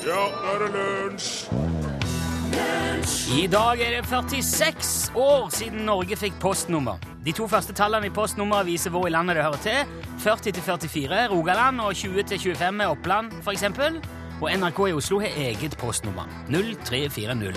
Ja, 0.00 0.20
nå 0.32 0.52
er 0.54 0.62
det 0.62 0.70
lunsj! 0.74 1.50
I 3.30 3.46
dag 3.46 3.80
er 3.80 3.90
det 3.94 4.06
46 4.08 5.12
år 5.16 5.48
siden 5.54 5.84
Norge 5.86 6.16
fikk 6.16 6.38
postnummer. 6.40 6.96
De 7.24 7.32
to 7.36 7.46
første 7.48 7.72
tallene 7.76 8.08
i 8.08 8.12
postnummeret 8.14 8.66
viser 8.66 8.90
hvor 8.90 9.06
i 9.08 9.12
landet 9.12 9.36
det 9.36 9.44
hører 9.44 9.60
til. 9.64 9.92
40 10.24 10.52
til 10.52 10.62
44 10.62 11.28
Rogaland 11.30 11.80
og 11.80 11.94
20 11.94 12.22
til 12.22 12.38
25 12.38 12.82
er 12.82 12.86
Oppland, 12.88 13.32
f.eks. 13.44 13.64
Og 14.40 14.48
NRK 14.56 14.80
i 14.88 14.92
Oslo 14.96 15.20
har 15.20 15.36
eget 15.36 15.76
postnummer. 15.78 16.28
0340. 16.48 17.54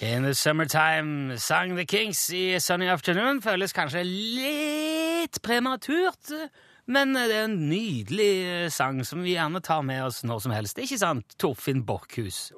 In 0.00 0.22
the 0.22 0.34
summertime 0.34 1.38
sang 1.38 1.76
The 1.76 1.84
Kings 1.84 2.30
i 2.30 2.58
Sunny 2.58 2.88
Afternoon. 2.88 3.42
Føles 3.42 3.72
kanskje 3.72 4.04
litt 4.04 5.40
prematurt, 5.42 6.32
men 6.88 7.12
det 7.16 7.26
er 7.28 7.46
en 7.46 7.58
nydelig 7.68 8.72
sang 8.74 9.02
som 9.06 9.20
vi 9.24 9.36
gjerne 9.36 9.60
tar 9.64 9.84
med 9.86 10.06
oss 10.06 10.22
når 10.26 10.44
som 10.46 10.54
helst. 10.56 10.76
Det 10.76 10.84
er 10.84 10.88
ikke 10.88 11.02
sant, 11.04 11.38
Torfinn 11.40 11.84
Borchhus? 11.88 12.48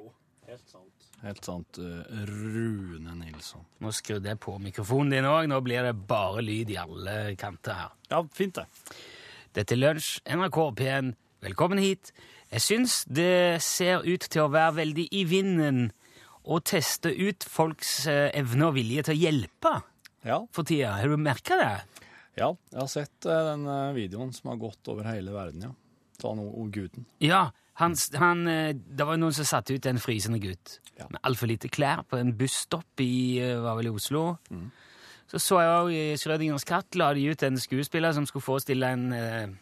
Helt 0.49 0.67
sant. 0.71 1.09
Helt 1.25 1.45
sant. 1.45 1.81
Rune 2.31 3.17
Nilsson. 3.19 3.67
Nå 3.83 3.93
skrudde 3.93 4.31
jeg 4.33 4.41
på 4.41 4.55
mikrofonen 4.63 5.13
din 5.13 5.29
òg. 5.29 5.49
Nå 5.51 5.61
blir 5.67 5.85
det 5.85 5.97
bare 6.09 6.45
lyd 6.47 6.71
i 6.73 6.79
alle 6.81 7.17
kanter 7.41 7.77
her. 7.77 7.97
Ja, 8.13 8.23
fint 8.35 8.57
det. 8.57 8.69
Dette 9.59 9.75
er 9.75 9.83
Lunsj, 9.83 10.21
NRK 10.31 10.61
P1. 10.79 11.15
Velkommen 11.45 11.83
hit. 11.83 12.13
Jeg 12.51 12.63
syns 12.65 13.01
det 13.11 13.63
ser 13.67 14.07
ut 14.07 14.25
til 14.31 14.45
å 14.47 14.53
være 14.53 14.79
veldig 14.81 15.07
i 15.17 15.25
vinden 15.29 15.89
å 16.45 16.59
teste 16.65 17.13
ut 17.13 17.45
folks 17.47 18.07
eh, 18.11 18.29
evne 18.39 18.71
og 18.71 18.77
vilje 18.79 19.05
til 19.07 19.17
å 19.17 19.21
hjelpe 19.27 19.75
Ja, 20.27 20.39
for 20.53 20.67
tida. 20.69 20.97
Har 20.99 21.09
du 21.09 21.21
merka 21.21 21.59
det? 21.61 22.07
Ja 22.39 22.51
jeg 22.73 22.79
har 22.81 22.89
sett 22.93 23.27
eh, 23.27 23.45
den 23.51 23.67
eh, 23.67 23.93
videoen 23.97 24.33
som 24.33 24.51
har 24.53 24.61
gått 24.63 24.89
over 24.89 25.05
hele 25.11 25.33
verden, 25.35 25.63
ja. 25.69 25.73
Ta 26.21 26.35
nå 26.37 26.45
o 26.45 26.67
gutten. 26.73 27.07
Ja. 27.25 27.51
Han, 27.81 27.95
han, 28.21 28.43
eh, 28.49 28.75
det 28.77 29.07
var 29.09 29.17
noen 29.17 29.33
som 29.33 29.45
satte 29.49 29.73
ut 29.75 29.87
en 29.89 29.99
frysende 30.03 30.39
gutt 30.43 30.79
Ja. 30.99 31.07
med 31.09 31.21
altfor 31.25 31.49
lite 31.49 31.69
klær 31.73 32.03
på 32.05 32.19
en 32.21 32.35
busstopp 32.37 33.01
i, 33.01 33.41
var 33.63 33.77
vel 33.79 33.87
i 33.89 33.95
Oslo. 33.95 34.37
Så 35.31 35.39
så 35.41 35.61
jeg 35.63 35.71
òg 35.79 35.91
i 35.95 36.17
Schrødingers 36.21 36.65
katt 36.69 36.95
la 36.99 37.13
de 37.15 37.25
ut 37.31 37.43
en 37.47 37.57
skuespiller 37.57 38.13
som 38.13 38.27
skulle 38.27 38.43
forestille 38.45 38.85
en 38.93 39.13
en, 39.15 39.57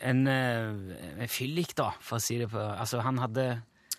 en, 0.00 0.92
en 1.18 1.28
fyllik, 1.28 1.74
da, 1.76 1.90
for 2.00 2.16
å 2.18 2.22
si 2.22 2.38
det 2.40 2.48
på 2.52 2.60
Altså, 2.60 3.00
han 3.04 3.18
hadde 3.18 3.46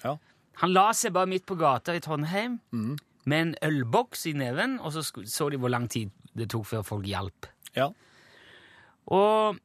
Ja. 0.04 0.16
Han 0.62 0.74
la 0.74 0.88
seg 0.98 1.14
bare 1.14 1.30
midt 1.30 1.46
på 1.46 1.58
gata 1.60 1.94
i 1.94 2.00
Trondheim 2.02 2.60
med 3.28 3.40
en 3.42 3.56
ølboks 3.62 4.26
i 4.26 4.34
neven, 4.34 4.80
og 4.80 4.94
så 4.96 5.04
så 5.26 5.50
de 5.52 5.58
hvor 5.62 5.70
lang 5.70 5.86
tid 5.90 6.10
det 6.38 6.50
tok 6.50 6.66
før 6.66 6.82
folk 6.86 7.06
hjalp. 7.06 7.46
Ja. 7.78 7.92
Og, 9.14 9.60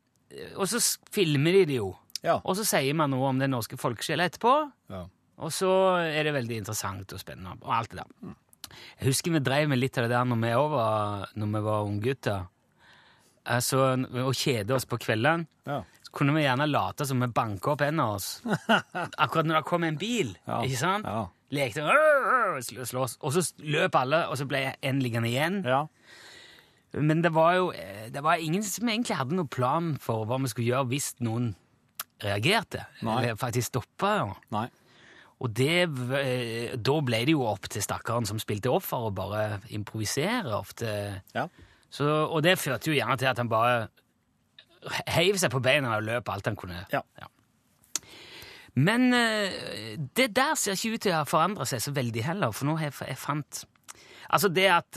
og 0.55 0.69
så 0.71 0.79
filmer 1.13 1.57
de 1.59 1.65
det 1.73 1.81
jo. 1.81 1.91
Ja. 2.23 2.37
Og 2.47 2.55
så 2.59 2.65
sier 2.69 2.95
man 2.95 3.11
noe 3.11 3.33
om 3.33 3.41
den 3.43 3.51
norske 3.57 3.79
folkesjela 3.81 4.29
etterpå. 4.31 4.55
ja. 4.93 5.07
Og 5.43 5.51
så 5.51 5.67
er 6.05 6.23
det 6.29 6.35
veldig 6.37 6.59
interessant 6.61 7.11
og 7.17 7.19
spennende. 7.19 7.57
og 7.65 7.73
alt 7.75 7.91
det 7.91 7.99
der. 8.05 8.35
Jeg 9.01 9.09
husker 9.09 9.33
vi 9.35 9.41
drev 9.43 9.65
med 9.73 9.81
litt 9.81 9.97
av 9.99 10.05
det 10.05 10.13
der 10.13 10.29
når 10.29 10.39
vi, 10.39 10.51
var, 10.77 11.25
når 11.35 11.49
vi 11.55 11.63
var 11.65 11.89
unggutter. 11.89 12.45
Altså, 13.51 13.81
og 14.23 14.37
kjede 14.39 14.77
oss 14.77 14.87
på 14.87 15.01
kveldene. 15.03 15.49
Ja. 15.67 15.81
Så 16.07 16.15
kunne 16.15 16.37
vi 16.37 16.45
gjerne 16.45 16.69
late 16.71 17.09
som 17.09 17.25
vi 17.25 17.31
banka 17.35 17.73
opp 17.75 17.83
en 17.89 18.05
av 18.05 18.21
oss. 18.21 18.29
Akkurat 19.25 19.49
når 19.49 19.59
det 19.59 19.65
kom 19.73 19.89
en 19.89 19.99
bil. 19.99 20.31
Ja. 20.47 20.61
ikke 20.63 20.79
sant? 20.85 21.09
Ja. 21.11 21.25
Lekte 21.53 21.83
«Åh, 21.91 22.31
åh», 22.55 22.61
slåss. 22.63 23.19
Og 23.21 23.35
så 23.35 23.43
løp 23.67 23.99
alle, 23.99 24.23
og 24.31 24.39
så 24.39 24.47
ble 24.49 24.63
en 24.79 25.03
liggende 25.03 25.33
igjen. 25.33 25.63
ja. 25.67 25.83
Men 26.93 27.23
det 27.25 27.33
var 27.33 27.57
jo 27.57 27.73
eh, 27.73 28.11
det 28.13 28.21
var 28.25 28.41
ingen 28.41 28.65
som 28.67 28.89
egentlig 28.89 29.17
hadde 29.17 29.37
noen 29.39 29.51
plan 29.53 29.93
for 30.01 30.27
hva 30.29 30.39
vi 30.43 30.51
skulle 30.53 30.73
gjøre 30.75 30.91
hvis 30.91 31.15
noen 31.25 31.53
reagerte. 32.23 32.87
Nei. 33.03 33.19
Eller 33.19 33.41
faktisk 33.41 33.73
stoppa. 33.73 34.13
Ja. 34.53 34.67
Og 35.43 35.51
det, 35.59 35.89
eh, 36.19 36.75
da 36.79 36.97
ble 37.03 37.25
det 37.27 37.35
jo 37.35 37.47
opp 37.49 37.67
til 37.73 37.83
stakkaren 37.83 38.29
som 38.29 38.41
spilte 38.43 38.71
offer, 38.71 39.09
å 39.09 39.15
bare 39.15 39.63
improvisere 39.75 40.53
ofte. 40.55 40.93
Ja. 41.35 41.49
Så, 41.93 42.07
og 42.07 42.45
det 42.45 42.61
førte 42.61 42.93
jo 42.93 42.97
gjerne 42.97 43.19
til 43.21 43.31
at 43.33 43.41
han 43.41 43.51
bare 43.53 43.89
heiv 45.13 45.39
seg 45.39 45.53
på 45.53 45.63
beina 45.63 45.97
og 45.99 46.07
løp 46.07 46.31
alt 46.33 46.51
han 46.51 46.59
kunne. 46.59 46.85
Ja. 46.93 47.03
Men 48.79 49.11
eh, 49.17 49.97
det 50.17 50.31
der 50.37 50.55
ser 50.57 50.79
ikke 50.79 50.97
ut 50.97 51.07
til 51.09 51.17
å 51.17 51.23
ha 51.23 51.29
forandra 51.29 51.67
seg 51.69 51.83
så 51.85 51.93
veldig 51.97 52.23
heller, 52.25 52.55
for 52.57 52.69
nå 52.69 52.79
har 52.79 52.91
jeg, 52.91 53.01
jeg 53.13 53.21
fant 53.21 53.67
Altså 54.33 54.49
det 54.49 54.65
at 54.73 54.97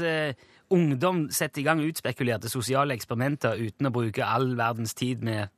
ungdom 0.74 1.28
setter 1.32 1.62
i 1.62 1.66
gang 1.68 1.82
utspekulerte 1.86 2.50
sosiale 2.50 2.96
eksperimenter 2.98 3.60
uten 3.62 3.90
å 3.90 3.94
bruke 3.94 4.26
all 4.26 4.56
verdens 4.58 4.94
tid 4.98 5.22
med 5.24 5.50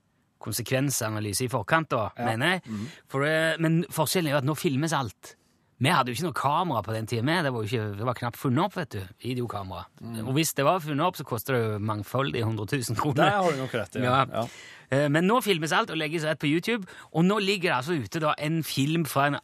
konsekvensanalyse 0.44 1.48
i 1.48 1.50
forkant, 1.52 1.90
da, 1.90 2.10
mener 2.22 2.58
jeg. 2.58 2.78
For 3.10 3.26
men 3.64 3.84
forskjellen 3.94 4.30
er 4.30 4.36
jo 4.38 4.42
at 4.44 4.48
nå 4.48 4.56
filmes 4.58 4.94
alt. 4.94 5.36
Vi 5.78 5.92
hadde 5.94 6.10
jo 6.10 6.18
ikke 6.18 6.26
noe 6.26 6.38
kamera 6.38 6.82
på 6.86 6.94
den 6.96 7.06
tida. 7.10 7.42
Det 7.46 7.52
var 7.54 7.62
jo 7.62 7.70
ikke, 7.70 7.98
det 8.00 8.06
var 8.08 8.18
knapt 8.18 8.40
funnet 8.42 8.64
opp, 8.64 8.78
vet 8.80 8.96
du. 8.96 9.02
Videokamera. 9.22 9.84
Og 10.24 10.32
hvis 10.34 10.56
det 10.58 10.66
var 10.66 10.80
funnet 10.82 11.06
opp, 11.06 11.20
så 11.20 11.26
koster 11.28 11.54
det 11.54 11.60
jo 11.62 11.76
mangfoldige 11.86 12.48
100 12.48 12.66
000 12.90 12.98
kroner. 12.98 13.20
Det 13.22 13.36
har 13.36 13.52
du 13.54 13.62
nok 13.62 13.76
rett 13.78 13.98
i. 14.00 14.02
Ja. 14.02 14.24
Ja. 14.32 14.46
Eh, 14.90 15.06
Men 15.14 15.28
nå 15.30 15.38
filmes 15.46 15.74
alt 15.78 15.92
og 15.94 16.00
legges 16.02 16.26
rett 16.26 16.40
på 16.42 16.50
YouTube, 16.50 16.88
og 17.14 17.26
nå 17.28 17.38
ligger 17.44 17.70
det 17.70 17.76
altså 17.78 17.98
ute 18.00 18.22
da 18.24 18.34
en 18.42 18.64
film 18.66 19.06
fra 19.06 19.28
en 19.30 19.38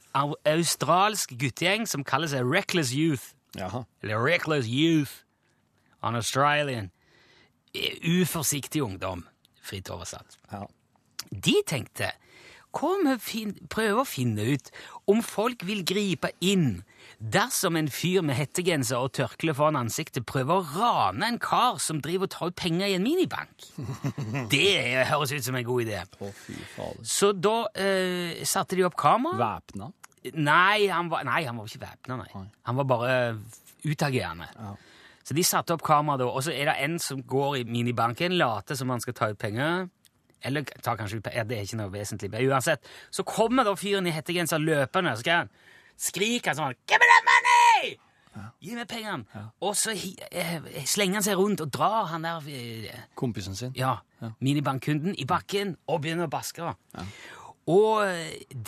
australsk 0.50 1.35
guttegjeng 1.38 1.85
som 1.90 2.06
kaller 2.07 2.31
seg 2.31 2.50
Reckless 2.50 2.94
Youth. 2.97 3.34
Jaha. 3.59 3.84
Eller 4.01 4.18
Reckless 4.25 4.66
Youth 4.66 5.19
on 6.03 6.16
Australian. 6.19 6.91
Eh, 7.74 7.96
Uforsiktig 8.22 8.84
ungdom, 8.84 9.25
fritt 9.64 9.90
oversatt. 9.94 10.38
Ja. 10.52 10.66
De 11.31 11.62
tenkte 11.66 12.12
Kom, 12.74 13.06
om 13.06 13.19
vi 13.22 13.84
å 13.94 14.03
finne 14.08 14.47
ut 14.56 14.72
om 15.06 15.19
folk 15.22 15.62
vil 15.68 15.84
gripe 15.86 16.31
inn 16.42 16.80
dersom 17.22 17.78
en 17.78 17.90
fyr 17.94 18.24
med 18.25 18.34
hettegenser 18.40 18.97
og 18.97 19.12
tørkle 19.13 19.53
foran 19.53 19.78
ansiktet 19.78 20.25
prøver 20.25 20.58
å 20.58 20.63
rane 20.74 21.28
en 21.28 21.38
kar 21.42 21.78
som 21.84 22.00
driver 22.02 22.25
og 22.25 22.34
tar 22.34 22.50
ut 22.50 22.58
penger 22.58 22.90
i 22.90 22.96
en 22.97 23.06
minibank? 23.06 23.68
Det 24.53 25.06
høres 25.12 25.36
ut 25.36 25.46
som 25.46 25.59
en 25.59 25.68
god 25.68 25.86
idé. 25.86 26.02
Fader. 26.18 27.03
Så 27.06 27.30
da 27.38 27.59
eh, 27.78 28.42
satte 28.42 28.80
de 28.80 28.88
opp 28.90 28.97
kamera. 28.97 29.38
Væpna? 29.62 29.92
Nei, 30.34 30.88
han 30.90 31.13
var, 31.13 31.28
nei, 31.30 31.44
han 31.46 31.59
var 31.59 31.69
ikke 31.69 31.84
væpna, 31.84 32.18
nei. 32.24 32.30
Nei. 32.34 32.46
Han 32.72 32.81
var 32.81 32.90
bare 32.90 33.16
utagerende. 33.86 34.50
Ja. 34.58 34.74
Så 35.23 35.35
de 35.38 35.44
satte 35.47 35.75
opp 35.75 35.84
kamera 35.85 36.19
da, 36.19 36.28
og 36.28 36.44
så 36.44 36.51
er 36.51 36.67
det 36.67 36.78
en 36.84 36.97
som 37.00 37.22
går 37.23 37.61
i 37.61 37.66
minibanken, 37.69 38.35
later 38.38 38.75
som 38.75 38.89
han 38.91 39.03
skal 39.03 39.16
ta 39.17 39.29
ut 39.31 39.39
penger. 39.39 39.88
Eller 40.44 40.66
tar 40.84 40.97
kanskje 41.00 41.22
ut 41.22 41.23
penger, 41.23 41.45
det 41.47 41.57
er 41.57 41.67
ikke 41.67 41.79
noe 41.79 41.94
vesentlig. 41.94 42.31
Men 42.34 42.50
uansett, 42.51 42.84
så 43.11 43.23
kommer 43.23 43.63
da 43.63 43.75
fyren 43.79 44.07
i 44.09 44.12
hettegenser 44.16 44.59
løpende, 44.59 45.16
så 45.16 45.23
skal 45.23 45.45
han 45.45 45.53
skrike 45.95 46.56
sånn 46.57 46.75
Give 46.89 47.00
me 47.00 47.07
that 47.13 47.29
money! 47.29 47.94
Gi 48.66 48.73
meg 48.73 48.88
pengene! 48.89 49.44
Og 49.62 49.75
så 49.78 49.94
eh, 49.94 50.56
slenger 50.89 51.19
han 51.19 51.25
seg 51.28 51.38
rundt 51.38 51.62
og 51.62 51.69
drar 51.72 52.07
han 52.09 52.25
der 52.25 52.47
eh, 52.50 53.03
Kompisen 53.19 53.56
sin? 53.56 53.75
ja, 53.78 54.00
minibankkunden 54.41 55.13
i 55.22 55.28
bakken 55.29 55.75
og 55.85 56.01
begynner 56.01 56.25
å 56.25 56.33
baske. 56.33 56.73
Og 57.72 58.03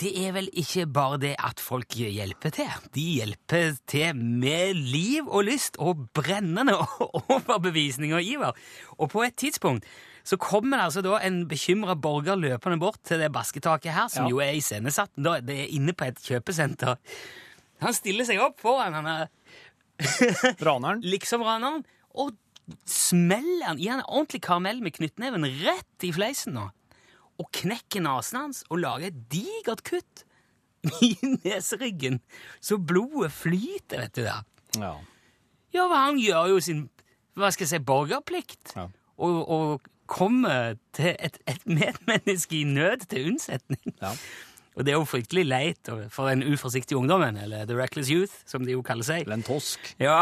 det 0.00 0.10
er 0.24 0.32
vel 0.32 0.46
ikke 0.56 0.86
bare 0.88 1.18
det 1.20 1.34
at 1.44 1.60
folk 1.60 1.92
hjelper 1.98 2.54
til. 2.56 2.70
De 2.94 3.02
hjelper 3.18 3.74
til 3.90 4.16
med 4.16 4.78
liv 4.78 5.26
og 5.28 5.44
lyst 5.50 5.76
og 5.84 6.06
brennende 6.16 6.72
overbevisning 7.36 8.14
og 8.16 8.24
iver. 8.24 8.56
Og 8.96 9.10
på 9.12 9.26
et 9.26 9.36
tidspunkt 9.36 9.84
så 10.26 10.38
kommer 10.40 10.80
det 10.80 10.86
altså 10.88 11.02
da 11.06 11.18
en 11.22 11.42
bekymra 11.46 11.94
borger 12.02 12.34
løpende 12.40 12.80
bort 12.82 12.96
til 13.06 13.20
det 13.22 13.28
basketaket 13.36 13.92
her, 13.94 14.08
som 14.10 14.24
Ja. 14.26 14.30
jo 14.32 14.40
er 14.42 14.56
iscenesatt. 14.58 15.12
Det 15.14 15.54
er 15.54 15.68
inne 15.76 15.92
på 15.94 16.08
et 16.08 16.18
kjøpesenter. 16.24 16.96
Han 17.84 17.94
stiller 17.94 18.24
seg 18.26 18.40
opp 18.40 18.58
foran 18.64 18.96
han 18.96 19.06
er 19.06 19.28
Raneren? 20.66 21.04
liksom 21.04 21.44
raneren, 21.46 21.84
og 22.16 22.32
smeller 22.88 23.68
han, 23.68 23.78
i 23.78 23.86
en 23.92 24.02
ordentlig 24.08 24.40
karamell 24.42 24.80
med 24.82 24.96
knyttneven 24.96 25.44
rett 25.62 26.04
i 26.08 26.10
fleisen 26.16 26.56
nå, 26.56 26.66
og 27.42 27.50
knekker 27.54 28.02
nesen 28.04 28.38
hans 28.40 28.62
og 28.70 28.80
lager 28.82 29.10
et 29.10 29.18
digert 29.32 29.82
kutt 29.86 30.24
i 31.02 31.12
neseryggen, 31.44 32.20
så 32.62 32.78
blodet 32.78 33.32
flyter, 33.34 34.04
vet 34.06 34.14
du 34.14 34.22
det. 34.26 34.36
Ja. 34.78 34.94
Ja, 35.74 35.86
han 35.92 36.20
gjør 36.22 36.52
jo 36.54 36.60
sin, 36.62 36.84
hva 37.36 37.50
skal 37.52 37.66
jeg 37.66 37.72
si, 37.74 37.84
borgerplikt, 37.88 38.74
Ja. 38.76 38.86
og, 39.18 39.38
og 39.50 39.88
kommer 40.06 40.76
til 40.94 41.16
et, 41.18 41.40
et 41.50 41.64
medmenneske 41.66 42.60
i 42.60 42.66
nød 42.68 43.08
til 43.10 43.32
unnsetning. 43.32 43.96
Ja. 43.98 44.12
Og 44.76 44.84
det 44.84 44.92
er 44.92 44.98
jo 45.00 45.06
fryktelig 45.08 45.42
leit 45.48 45.88
for 46.12 46.28
den 46.28 46.44
uforsiktige 46.52 46.98
ungdommen, 47.00 47.38
eller 47.40 47.64
the 47.66 47.74
reckless 47.74 48.10
youth, 48.12 48.34
som 48.46 48.62
de 48.68 48.74
jo 48.76 48.82
kaller 48.86 49.06
seg. 49.08 49.24
Eller 49.24 49.40
en 49.40 49.46
tosk. 49.46 49.88
Ja, 49.98 50.20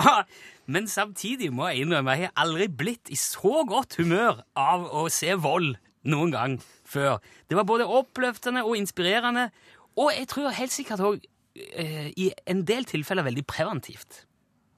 men 0.71 0.87
samtidig 0.88 1.50
må 1.53 1.67
jeg 1.69 1.83
innrømme 1.85 2.15
jeg 2.17 2.29
har 2.31 2.37
aldri 2.47 2.69
blitt 2.71 3.11
i 3.12 3.19
så 3.21 3.65
godt 3.69 3.99
humør 4.00 4.41
av 4.56 4.87
å 4.94 5.05
se 5.12 5.35
vold 5.43 5.75
noen 6.09 6.33
gang 6.33 6.55
før. 6.94 7.19
Det 7.50 7.58
var 7.58 7.67
både 7.69 7.87
oppløftende 7.87 8.64
og 8.64 8.76
inspirerende, 8.79 9.50
og 9.96 10.12
jeg 10.19 10.29
tror 10.31 10.55
helt 10.55 10.75
sikkert 10.75 11.02
òg 11.05 11.26
eh, 11.55 12.11
i 12.17 12.31
en 12.50 12.64
del 12.67 12.87
tilfeller 12.88 13.26
veldig 13.26 13.46
preventivt. 13.46 14.25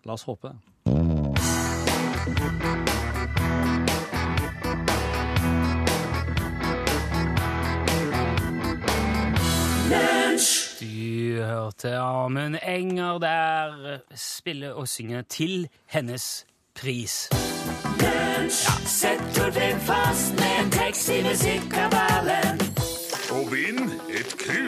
La 0.07 0.17
oss 0.17 0.27
håpe 0.29 0.55
Du 10.77 11.43
hørte 11.43 11.97
Amund 11.97 12.57
Enger 12.63 13.19
der 13.19 13.99
spille 14.15 14.75
og 14.75 14.89
synge 14.89 15.23
til 15.23 15.69
hennes 15.87 16.47
pris. 16.75 17.29
Ja, 18.01 18.17
Sett 18.87 19.23
Torfinn 19.35 19.81
fast 19.81 20.35
med 20.35 20.65
en 20.65 20.71
tekst 20.71 21.09
i 21.09 21.23
musikkabalen. 21.23 21.96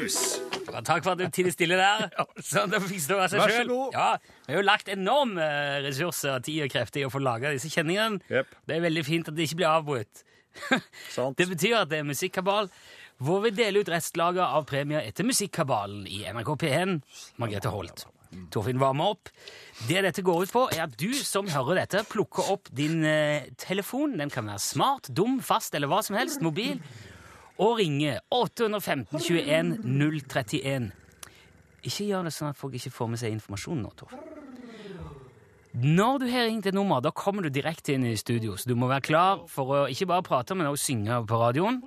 Krus. 0.09 0.41
Ja, 0.73 0.81
takk 0.85 1.05
for 1.05 1.15
at 1.15 1.21
du 1.21 1.27
tidlig 1.33 1.53
stille 1.53 1.77
der. 1.77 2.07
Sånn, 2.45 2.71
det 2.73 2.81
fikk 2.85 3.03
stå 3.05 3.19
av 3.21 3.33
seg 3.33 3.69
god. 3.69 3.97
Ja, 3.97 4.09
vi 4.47 4.55
har 4.55 4.63
jo 4.63 4.65
lagt 4.65 4.89
enorme 4.93 5.49
ressurser, 5.85 6.41
tid 6.45 6.65
og 6.65 6.73
krefter 6.73 7.03
i 7.03 7.07
å 7.09 7.13
få 7.13 7.21
laga 7.21 7.53
disse 7.53 7.69
kjenningene. 7.73 8.23
Yep. 8.33 8.55
Det 8.69 8.77
er 8.77 8.85
veldig 8.87 9.05
fint 9.05 9.29
at 9.29 9.37
det 9.37 9.49
ikke 9.49 9.61
blir 9.61 9.69
avbrutt. 9.69 10.23
Sant. 11.17 11.37
Det 11.37 11.49
betyr 11.51 11.83
at 11.83 11.91
det 11.93 12.01
er 12.01 12.09
Musikkabal, 12.09 12.71
hvor 13.21 13.43
vi 13.45 13.53
deler 13.53 13.85
ut 13.85 13.91
restlager 13.93 14.47
av 14.47 14.65
premier 14.71 15.05
etter 15.05 15.29
Musikkabalen 15.29 16.07
i 16.09 16.23
NRK 16.25 16.55
P1. 16.63 16.97
Margrethe 17.43 17.75
Holt. 17.75 18.07
Torfinn 18.53 18.81
varmer 18.81 19.15
opp. 19.15 19.31
Det 19.89 20.03
dette 20.05 20.25
går 20.25 20.47
ut 20.47 20.53
på, 20.53 20.65
er 20.73 20.87
at 20.87 20.97
du 21.01 21.13
som 21.17 21.49
hører 21.53 21.83
dette, 21.83 22.05
plukker 22.09 22.49
opp 22.53 22.69
din 22.77 23.01
eh, 23.09 23.49
telefon. 23.61 24.17
Den 24.21 24.33
kan 24.33 24.49
være 24.49 24.65
smart, 24.65 25.13
dum, 25.13 25.39
fast 25.45 25.77
eller 25.77 25.91
hva 25.91 26.01
som 26.05 26.17
helst. 26.17 26.45
Mobil. 26.45 26.81
Og 27.59 27.79
ringer 27.81 28.21
815 28.31 29.19
21 29.19 29.79
031. 29.85 30.91
Ikke 31.83 32.09
gjør 32.09 32.29
det 32.29 32.35
sånn 32.35 32.53
at 32.53 32.59
folk 32.59 32.77
ikke 32.79 32.95
får 32.95 33.15
med 33.15 33.23
seg 33.23 33.35
informasjon 33.35 33.83
nå, 33.83 33.95
Torf. 33.99 34.19
Når 35.79 36.19
du 36.19 36.25
har 36.33 36.49
ringt 36.49 36.67
et 36.67 36.75
nummer, 36.75 36.99
da 37.05 37.13
kommer 37.15 37.45
du 37.45 37.53
direkte 37.55 37.93
inn 37.95 38.07
i 38.09 38.17
studio, 38.19 38.57
så 38.59 38.71
du 38.71 38.75
må 38.75 38.89
være 38.91 39.05
klar 39.05 39.45
for 39.53 39.75
å 39.77 39.81
ikke 39.93 40.09
bare 40.11 40.25
prate, 40.27 40.57
men 40.57 40.67
også 40.67 40.89
synge 40.89 41.21
på 41.29 41.39
radioen. 41.39 41.83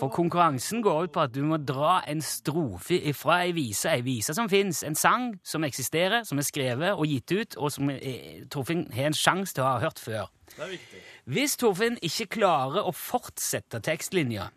For 0.00 0.10
konkurransen 0.12 0.82
går 0.84 1.06
ut 1.06 1.14
på 1.14 1.22
at 1.22 1.32
du 1.32 1.40
må 1.46 1.56
dra 1.62 2.00
en 2.10 2.20
strofe 2.24 2.98
fra 3.16 3.38
ei 3.46 3.54
vise, 3.56 3.88
ei 3.88 4.02
vise 4.04 4.34
som 4.36 4.50
fins, 4.50 4.82
en 4.84 4.98
sang 4.98 5.30
som 5.46 5.64
eksisterer, 5.64 6.26
som 6.28 6.42
er 6.42 6.48
skrevet 6.48 6.92
og 6.92 7.08
gitt 7.08 7.32
ut, 7.32 7.56
og 7.56 7.72
som 7.72 7.92
eh, 7.94 8.42
Torfinn 8.50 8.88
har 8.92 9.08
en 9.08 9.16
sjanse 9.16 9.56
til 9.56 9.64
å 9.64 9.70
ha 9.70 9.84
hørt 9.86 10.02
før. 10.02 10.28
Det 10.50 10.66
er 10.66 10.72
viktig. 10.74 11.02
Hvis 11.30 11.56
Torfinn 11.62 12.00
ikke 12.02 12.32
klarer 12.40 12.84
å 12.84 12.92
fortsette 12.92 13.80
tekstlinja, 13.86 14.50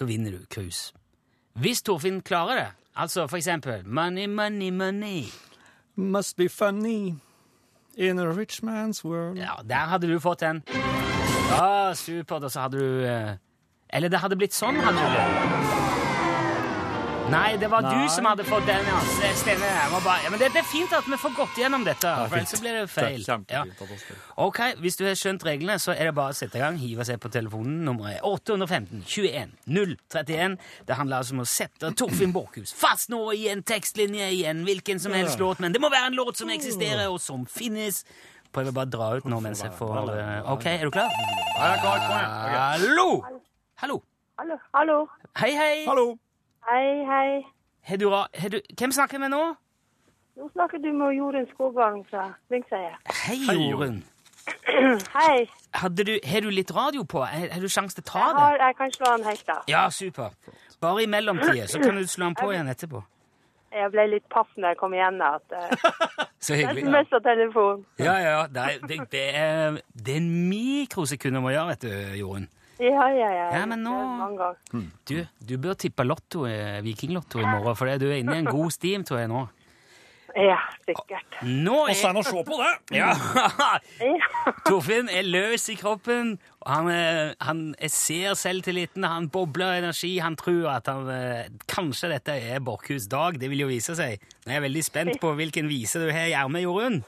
så 0.00 0.06
vinner 0.08 0.32
du 0.32 0.46
cruise. 0.48 0.94
Hvis 1.60 1.82
Torfinn 1.82 2.22
klarer 2.24 2.56
det, 2.56 2.68
altså 2.96 3.26
for 3.26 3.36
eksempel 3.36 3.82
Money, 3.84 4.26
money, 4.26 4.70
money 4.70 5.24
Must 5.96 6.36
be 6.36 6.48
funny 6.48 7.14
in 7.96 8.18
a 8.18 8.32
rich 8.32 8.62
man's 8.62 9.04
world. 9.04 9.36
Ja, 9.38 9.60
der 9.68 9.90
hadde 9.92 10.08
du 10.08 10.20
fått 10.20 10.42
en. 10.42 10.62
Å, 11.52 11.92
supert. 11.94 12.46
Og 12.46 12.50
så 12.50 12.64
hadde 12.64 12.80
du 12.80 13.04
eh, 13.04 13.34
Eller 13.92 14.08
det 14.08 14.22
hadde 14.22 14.40
blitt 14.40 14.56
sånn, 14.56 14.80
hadde 14.80 15.04
du 15.04 15.16
det. 15.18 15.89
Nei, 17.30 17.56
det 17.62 17.68
var 17.70 17.82
Nei. 17.82 17.90
du 17.94 18.08
som 18.10 18.26
hadde 18.26 18.42
fått 18.44 18.64
den, 18.66 18.86
ja. 18.90 18.98
Stemme. 19.38 19.68
Bare, 20.02 20.18
ja, 20.24 20.30
men 20.32 20.40
det, 20.40 20.48
det 20.50 20.62
er 20.64 20.66
fint 20.66 20.90
at 20.96 21.06
vi 21.06 21.14
får 21.20 21.34
gått 21.36 21.58
gjennom 21.60 21.84
dette, 21.86 22.10
Det 22.10 22.28
for 22.32 22.40
ellers 22.40 22.62
blir 22.64 22.74
det 22.74 22.86
feil. 22.90 23.22
Det 23.22 23.54
Ja. 23.54 23.62
Ok, 24.36 24.58
Hvis 24.82 24.96
du 24.98 25.04
har 25.06 25.14
skjønt 25.14 25.44
reglene, 25.46 25.76
så 25.78 25.94
er 25.94 26.10
det 26.10 26.14
bare 26.16 26.34
å 26.34 26.36
sette 26.36 26.58
i 26.58 26.62
gang. 26.62 26.78
Hive 26.80 27.04
seg 27.06 27.20
på 27.22 27.30
telefonen. 27.30 27.84
Nummeret 27.86 28.16
er 28.18 28.26
815 28.26 29.04
21 29.06 29.52
031. 29.66 30.56
Det 30.88 30.96
handler 30.98 31.16
altså 31.22 31.36
om 31.36 31.42
å 31.44 31.46
sette 31.46 31.92
Torfinn 31.94 32.32
Borchhus 32.34 32.72
fast 32.74 33.10
nå 33.14 33.20
i 33.36 33.46
en 33.52 33.62
tekstlinje 33.62 34.30
i 34.34 34.40
en 34.50 34.64
hvilken 34.66 34.98
som 34.98 35.12
helst 35.14 35.38
Ja. 35.38 35.44
låt, 35.44 35.60
men 35.60 35.72
det 35.72 35.80
må 35.80 35.90
være 35.90 36.10
en 36.10 36.18
låt 36.18 36.36
som 36.36 36.50
eksisterer, 36.50 37.06
og 37.10 37.20
som 37.20 37.46
finnes. 37.46 38.04
Prøver 38.52 38.72
bare 38.72 38.86
å 38.86 38.90
dra 38.90 39.10
ut 39.16 39.24
nå 39.30 39.38
mens 39.40 39.62
jeg 39.62 39.70
får 39.78 40.10
eh, 40.18 40.50
Ok, 40.50 40.66
er 40.66 40.82
du 40.82 40.90
klar? 40.90 41.06
Hallo. 41.54 43.22
Hallo. 43.78 44.02
Hallo. 44.74 45.06
Hei, 45.36 45.52
hei. 45.54 45.86
Hallo. 45.86 46.18
Hei, 46.68 47.04
hei. 47.06 47.42
Har 47.88 47.96
du, 47.96 48.08
har 48.10 48.48
du, 48.52 48.60
hvem 48.78 48.92
snakker 48.92 49.18
vi 49.18 49.22
med 49.24 49.32
nå? 49.32 49.42
Nå 50.40 50.48
snakker 50.54 50.78
du 50.82 50.90
med 50.94 51.14
Jorunn 51.16 51.46
Skogvang 51.54 52.02
fra 52.10 52.30
Lyngseie. 52.52 52.92
Hei, 53.26 53.38
Jorunn. 53.70 54.02
Hei. 55.18 55.46
Hadde 55.74 56.04
du, 56.04 56.12
har 56.26 56.40
du 56.44 56.50
litt 56.50 56.70
radio 56.76 57.04
på? 57.04 57.22
Har, 57.24 57.48
har 57.54 57.60
du 57.62 57.68
sjanse 57.70 57.96
til 57.98 58.04
å 58.04 58.10
ta 58.10 58.22
Jeg, 58.26 58.36
det? 58.36 58.66
jeg 58.66 58.76
kan 58.78 58.92
slå 58.96 59.10
han 59.12 59.24
helt 59.28 59.52
av. 59.54 59.62
Ja, 59.70 59.82
super. 59.94 60.36
Bare 60.80 61.02
i 61.04 61.08
mellomtida, 61.10 61.66
så 61.68 61.80
kan 61.82 61.96
du 62.00 62.06
slå 62.08 62.30
den 62.30 62.38
på 62.38 62.52
igjen 62.54 62.70
etterpå. 62.72 63.02
Jeg 63.70 63.90
ble 63.92 64.06
litt 64.10 64.24
paff 64.32 64.48
når 64.58 64.72
jeg 64.72 64.78
kom 64.80 64.94
igjen 64.96 65.20
at 65.22 65.52
uh, 65.54 65.90
Så 66.42 66.56
jeg 66.56 66.66
hyggelig. 66.72 66.90
mista 66.90 67.20
telefonen. 67.22 67.84
Ja, 68.02 68.16
ja, 68.18 68.38
det 68.50 68.64
er, 68.64 68.80
det, 68.90 68.96
det 69.12 69.26
er, 69.38 69.76
det 69.94 70.16
er 70.16 70.22
en 70.24 70.32
mikrosekund 70.50 71.38
om 71.38 71.46
å 71.46 71.52
gjøre, 71.54 71.76
vet 71.76 71.84
du, 71.86 71.92
Jorunn. 72.18 72.48
Ja, 72.90 73.06
ja, 73.12 73.30
ja. 73.36 73.46
Ja, 73.58 73.64
men 73.68 73.82
nå- 73.84 73.94
ganger. 74.38 74.54
Du, 75.08 75.16
du 75.44 75.56
bør 75.60 75.74
tippe 75.76 76.04
lotto, 76.06 76.46
eh, 76.48 76.80
Vikinglotto 76.86 77.40
i 77.42 77.44
morgen, 77.44 77.76
for 77.76 77.90
du 78.00 78.06
er 78.08 78.20
inne 78.22 78.38
i 78.38 78.44
en 78.44 78.48
god 78.48 78.70
stim, 78.72 79.04
tror 79.04 79.20
jeg 79.20 79.28
nå. 79.32 79.42
Ja, 80.38 80.56
sikkert. 80.86 81.40
Nå 81.42 81.74
Og 81.88 81.88
så 81.98 82.06
er 82.06 82.10
er 82.12 82.14
det 82.14 82.20
å 82.20 82.28
se 82.28 82.42
på 82.46 82.58
det. 82.60 82.74
ja. 83.00 83.08
Torfinn 84.68 85.08
er 85.10 85.26
løs 85.26 85.64
i 85.72 85.74
kroppen. 85.80 86.36
og 86.62 86.70
Han, 86.70 86.90
er, 86.94 87.32
han 87.42 87.62
er, 87.78 87.90
ser 87.90 88.36
selvtilliten, 88.38 89.04
han 89.04 89.26
bobler 89.32 89.80
energi. 89.80 90.12
Han 90.22 90.36
tror 90.38 90.68
at 90.76 90.86
han, 90.86 91.08
eh, 91.10 91.48
kanskje 91.70 92.12
dette 92.14 92.36
er 92.54 92.62
Borchhus' 92.62 93.08
dag. 93.10 93.40
Det 93.42 93.50
vil 93.50 93.64
jo 93.64 93.70
vise 93.72 93.96
seg. 93.98 94.22
Nå 94.46 94.52
er 94.54 94.60
jeg 94.60 94.66
veldig 94.68 94.84
spent 94.86 95.18
på 95.22 95.34
hvilken 95.40 95.68
vise 95.70 95.98
du 95.98 96.06
har 96.14 96.30
i 96.30 96.36
ermet, 96.38 96.62
Jorunn. 96.62 97.02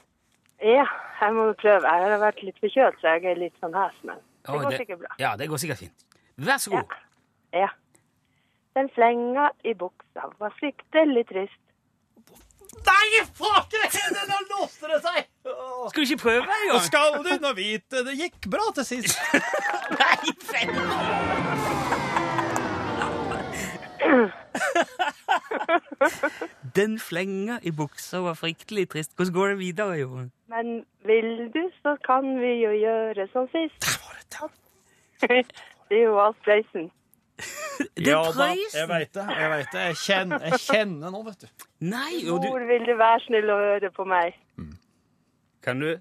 ja, 0.59 0.85
jeg 1.23 1.33
må 1.39 1.47
prøve. 1.55 1.87
Jeg 1.87 2.11
har 2.11 2.19
vært 2.19 2.43
litt 2.43 2.59
forkjølt, 2.59 2.99
så 2.99 3.15
jeg 3.15 3.25
er 3.31 3.39
litt 3.39 3.55
sånn 3.63 3.73
hes, 3.79 3.95
men 4.03 4.19
det 4.45 4.63
går 4.63 4.71
sikkert 4.77 4.99
bra. 4.99 5.07
Ja, 5.19 5.35
det 5.39 5.49
går 5.49 5.57
sikkert 5.57 5.77
fint. 5.77 6.05
Vær 6.35 6.57
så 6.57 6.69
god. 6.71 6.83
Ja. 7.53 7.67
Den 8.75 8.89
flenga 8.95 9.49
i 9.63 9.73
buksa 9.77 10.21
var 10.39 10.53
fryktelig 10.59 11.27
trist. 11.29 11.59
Nei, 12.83 13.21
faken! 13.37 13.79
Nå 14.29 14.37
låste 14.49 14.85
det 14.89 14.97
seg! 15.03 15.27
Skal 15.45 15.99
du 15.99 16.05
ikke 16.07 16.21
prøve 16.23 16.41
en 16.41 16.47
gang? 16.71 16.81
skal 16.87 17.09
du 17.21 17.29
nå 17.43 17.51
vite, 17.57 17.97
det 18.07 18.13
gikk 18.17 18.47
bra 18.49 18.65
til 18.75 18.85
sist. 18.87 19.13
Nei, 20.01 20.33
fett! 20.41 20.73
Den 26.77 26.97
flenga 26.99 27.59
i 27.63 27.71
buksa 27.71 28.19
var 28.25 28.35
fryktelig 28.37 28.87
trist. 28.91 29.13
Hvordan 29.15 29.33
går 29.33 29.47
det 29.53 29.59
videre, 29.59 29.97
Jorunn? 30.01 30.31
Men 30.51 30.85
vil 31.07 31.49
du, 31.53 31.61
så 31.81 31.95
kan 32.05 32.25
vi 32.41 32.51
jo 32.63 32.71
gjøre 32.77 33.27
som 33.33 33.47
sist. 33.53 33.87
det 35.89 35.97
er 35.97 36.03
jo 36.03 36.19
Alf 36.21 36.39
Prøysen. 36.45 36.91
Det 37.97 38.13
er 38.13 38.31
Prøysen! 38.31 38.79
jeg 38.79 38.89
veit 38.89 39.13
det. 39.15 39.27
Jeg 39.39 39.51
vet 39.51 39.69
det. 39.73 39.83
Jeg 39.89 39.99
kjenner, 40.03 40.47
jeg 40.47 40.59
kjenner 40.67 41.13
nå, 41.13 41.21
vet 41.27 41.45
du. 41.45 41.67
Nei, 41.89 42.23
og 42.29 42.43
du 42.43 42.49
Hvor 42.51 42.65
vil 42.69 42.87
du 42.87 42.95
være 42.99 43.21
snill 43.27 43.51
å 43.51 43.59
høre 43.59 43.91
på 43.95 44.05
meg? 44.07 44.37
Kan 45.63 45.79
du 45.79 45.93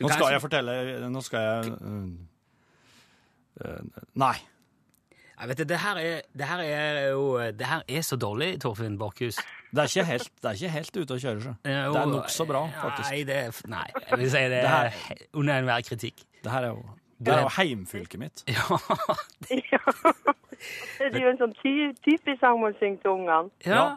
Nå 0.00 0.08
skal 0.08 0.32
jeg 0.34 0.42
fortelle 0.42 0.72
Nå 1.12 1.22
skal 1.24 1.44
jeg 1.44 1.74
øh, 1.80 2.06
øh, 3.64 4.06
Nei. 4.22 4.36
Jeg 5.40 5.48
vet 5.48 5.58
det, 5.58 5.66
det 5.70 5.78
her 5.80 5.96
er, 5.96 6.20
det 6.36 6.46
her 6.46 6.62
er 6.64 7.08
jo 7.08 7.24
Det 7.56 7.66
her 7.66 7.82
er 7.88 8.02
så 8.04 8.16
dårlig, 8.16 8.60
Torfinn 8.60 8.98
Borchhus. 8.98 9.38
Det 9.70 9.78
er 9.78 9.88
ikke 9.88 10.04
helt, 10.04 10.32
det 10.42 10.48
er 10.48 10.58
ikke 10.58 10.72
helt 10.74 10.96
ute 10.96 11.16
å 11.16 11.20
kjøre 11.22 11.44
seg. 11.44 11.54
Det 11.64 11.76
er 12.02 12.10
nokså 12.10 12.44
bra, 12.44 12.66
faktisk. 12.74 13.08
Nei, 13.08 13.22
det 13.24 13.38
nei, 13.72 13.86
jeg 14.10 14.18
vil 14.20 14.32
si 14.34 14.42
det 14.52 14.58
Det 14.66 14.72
er 14.74 15.22
under 15.40 15.62
enhver 15.62 15.86
kritikk. 15.86 16.20
Det 16.44 16.52
her 16.52 16.66
er 16.68 16.74
jo, 16.74 16.84
det 17.20 17.34
er 17.34 17.42
jo 17.44 17.50
heimfylket 17.56 18.20
mitt. 18.20 18.44
Ja. 19.50 19.88
Det 21.00 21.16
er 21.16 21.22
jo 21.24 21.30
en 21.30 21.38
sånn 21.40 21.52
ty 21.56 21.70
typisk 22.04 22.40
sang 22.42 22.58
man 22.60 22.74
synger 22.78 23.02
til 23.04 23.10
ungene. 23.16 23.50
ja. 23.66 23.90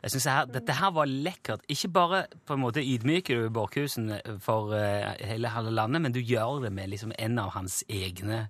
Jeg 0.00 0.14
synes 0.14 0.24
her, 0.32 0.46
Dette 0.48 0.72
her 0.72 0.92
var 0.96 1.04
lekkert. 1.04 1.60
Ikke 1.68 1.88
bare 1.92 2.20
på 2.48 2.56
en 2.56 2.62
måte 2.62 2.80
ydmyker 2.80 3.42
du 3.42 3.50
Borchhusen 3.52 4.14
for 4.40 4.72
uh, 4.72 5.10
hele 5.20 5.50
halve 5.52 5.74
landet, 5.76 6.00
men 6.00 6.14
du 6.16 6.22
gjør 6.24 6.62
det 6.64 6.70
med 6.72 6.88
liksom 6.88 7.12
en 7.18 7.38
av 7.38 7.50
hans 7.52 7.82
egne 7.84 8.46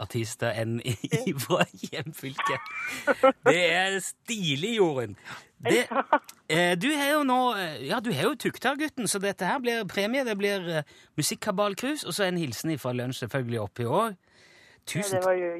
artister 0.00 0.54
enn 0.56 0.78
i, 0.80 0.94
i 1.26 1.34
fra 1.36 1.66
hjemfylket. 1.82 2.72
Det 3.44 3.60
er 3.66 3.98
stilig, 4.00 4.76
Jorunn. 4.78 5.18
Det, 5.64 5.86
eh, 6.54 6.74
du 6.78 6.88
har 6.94 7.10
jo 7.16 7.24
nå 7.26 7.38
eh, 7.58 7.88
Ja, 7.88 7.98
du 8.00 8.12
har 8.14 8.30
jo 8.30 8.36
Tuktar-gutten, 8.38 9.08
så 9.10 9.18
dette 9.22 9.48
her 9.48 9.58
blir 9.62 9.84
premie. 9.90 10.24
Det 10.26 10.36
blir 10.38 10.68
eh, 10.78 10.94
musikkabalkrus, 11.18 12.04
og 12.06 12.14
så 12.14 12.28
en 12.28 12.38
hilsen 12.38 12.76
fra 12.78 12.94
lunsj 12.94 13.24
selvfølgelig 13.24 13.60
oppi. 13.64 13.88
Ja, 13.88 14.08
Tusen 14.88 15.18
det 15.18 15.24
var 15.26 15.36
jo 15.36 15.50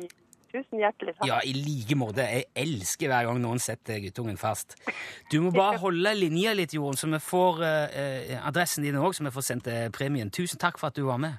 tusen 0.49 0.81
hjertelig 0.81 1.15
takk. 1.19 1.27
ja, 1.29 1.41
i 1.45 1.53
like 1.53 1.97
måte. 1.99 2.25
Jeg 2.25 2.47
elsker 2.57 3.11
hver 3.11 3.27
gang 3.29 3.41
noen 3.43 3.61
setter 3.61 4.01
guttungen 4.01 4.39
fast. 4.41 4.79
Du 5.33 5.41
må 5.45 5.53
bare 5.63 5.81
holde 5.83 6.15
linja 6.17 6.55
litt, 6.57 6.75
Jorunn, 6.77 6.97
så 6.97 7.11
vi 7.13 7.21
får 7.23 7.61
eh, 7.67 7.99
eh, 8.33 8.47
adressen 8.49 8.87
din 8.87 8.97
òg, 8.97 9.13
så 9.17 9.27
vi 9.27 9.35
får 9.35 9.47
sendt 9.51 9.69
eh, 9.73 9.89
premien. 9.95 10.33
Tusen 10.33 10.61
takk 10.61 10.81
for 10.81 10.93
at 10.93 10.97
du 10.97 11.05
var 11.09 11.21
med. 11.23 11.37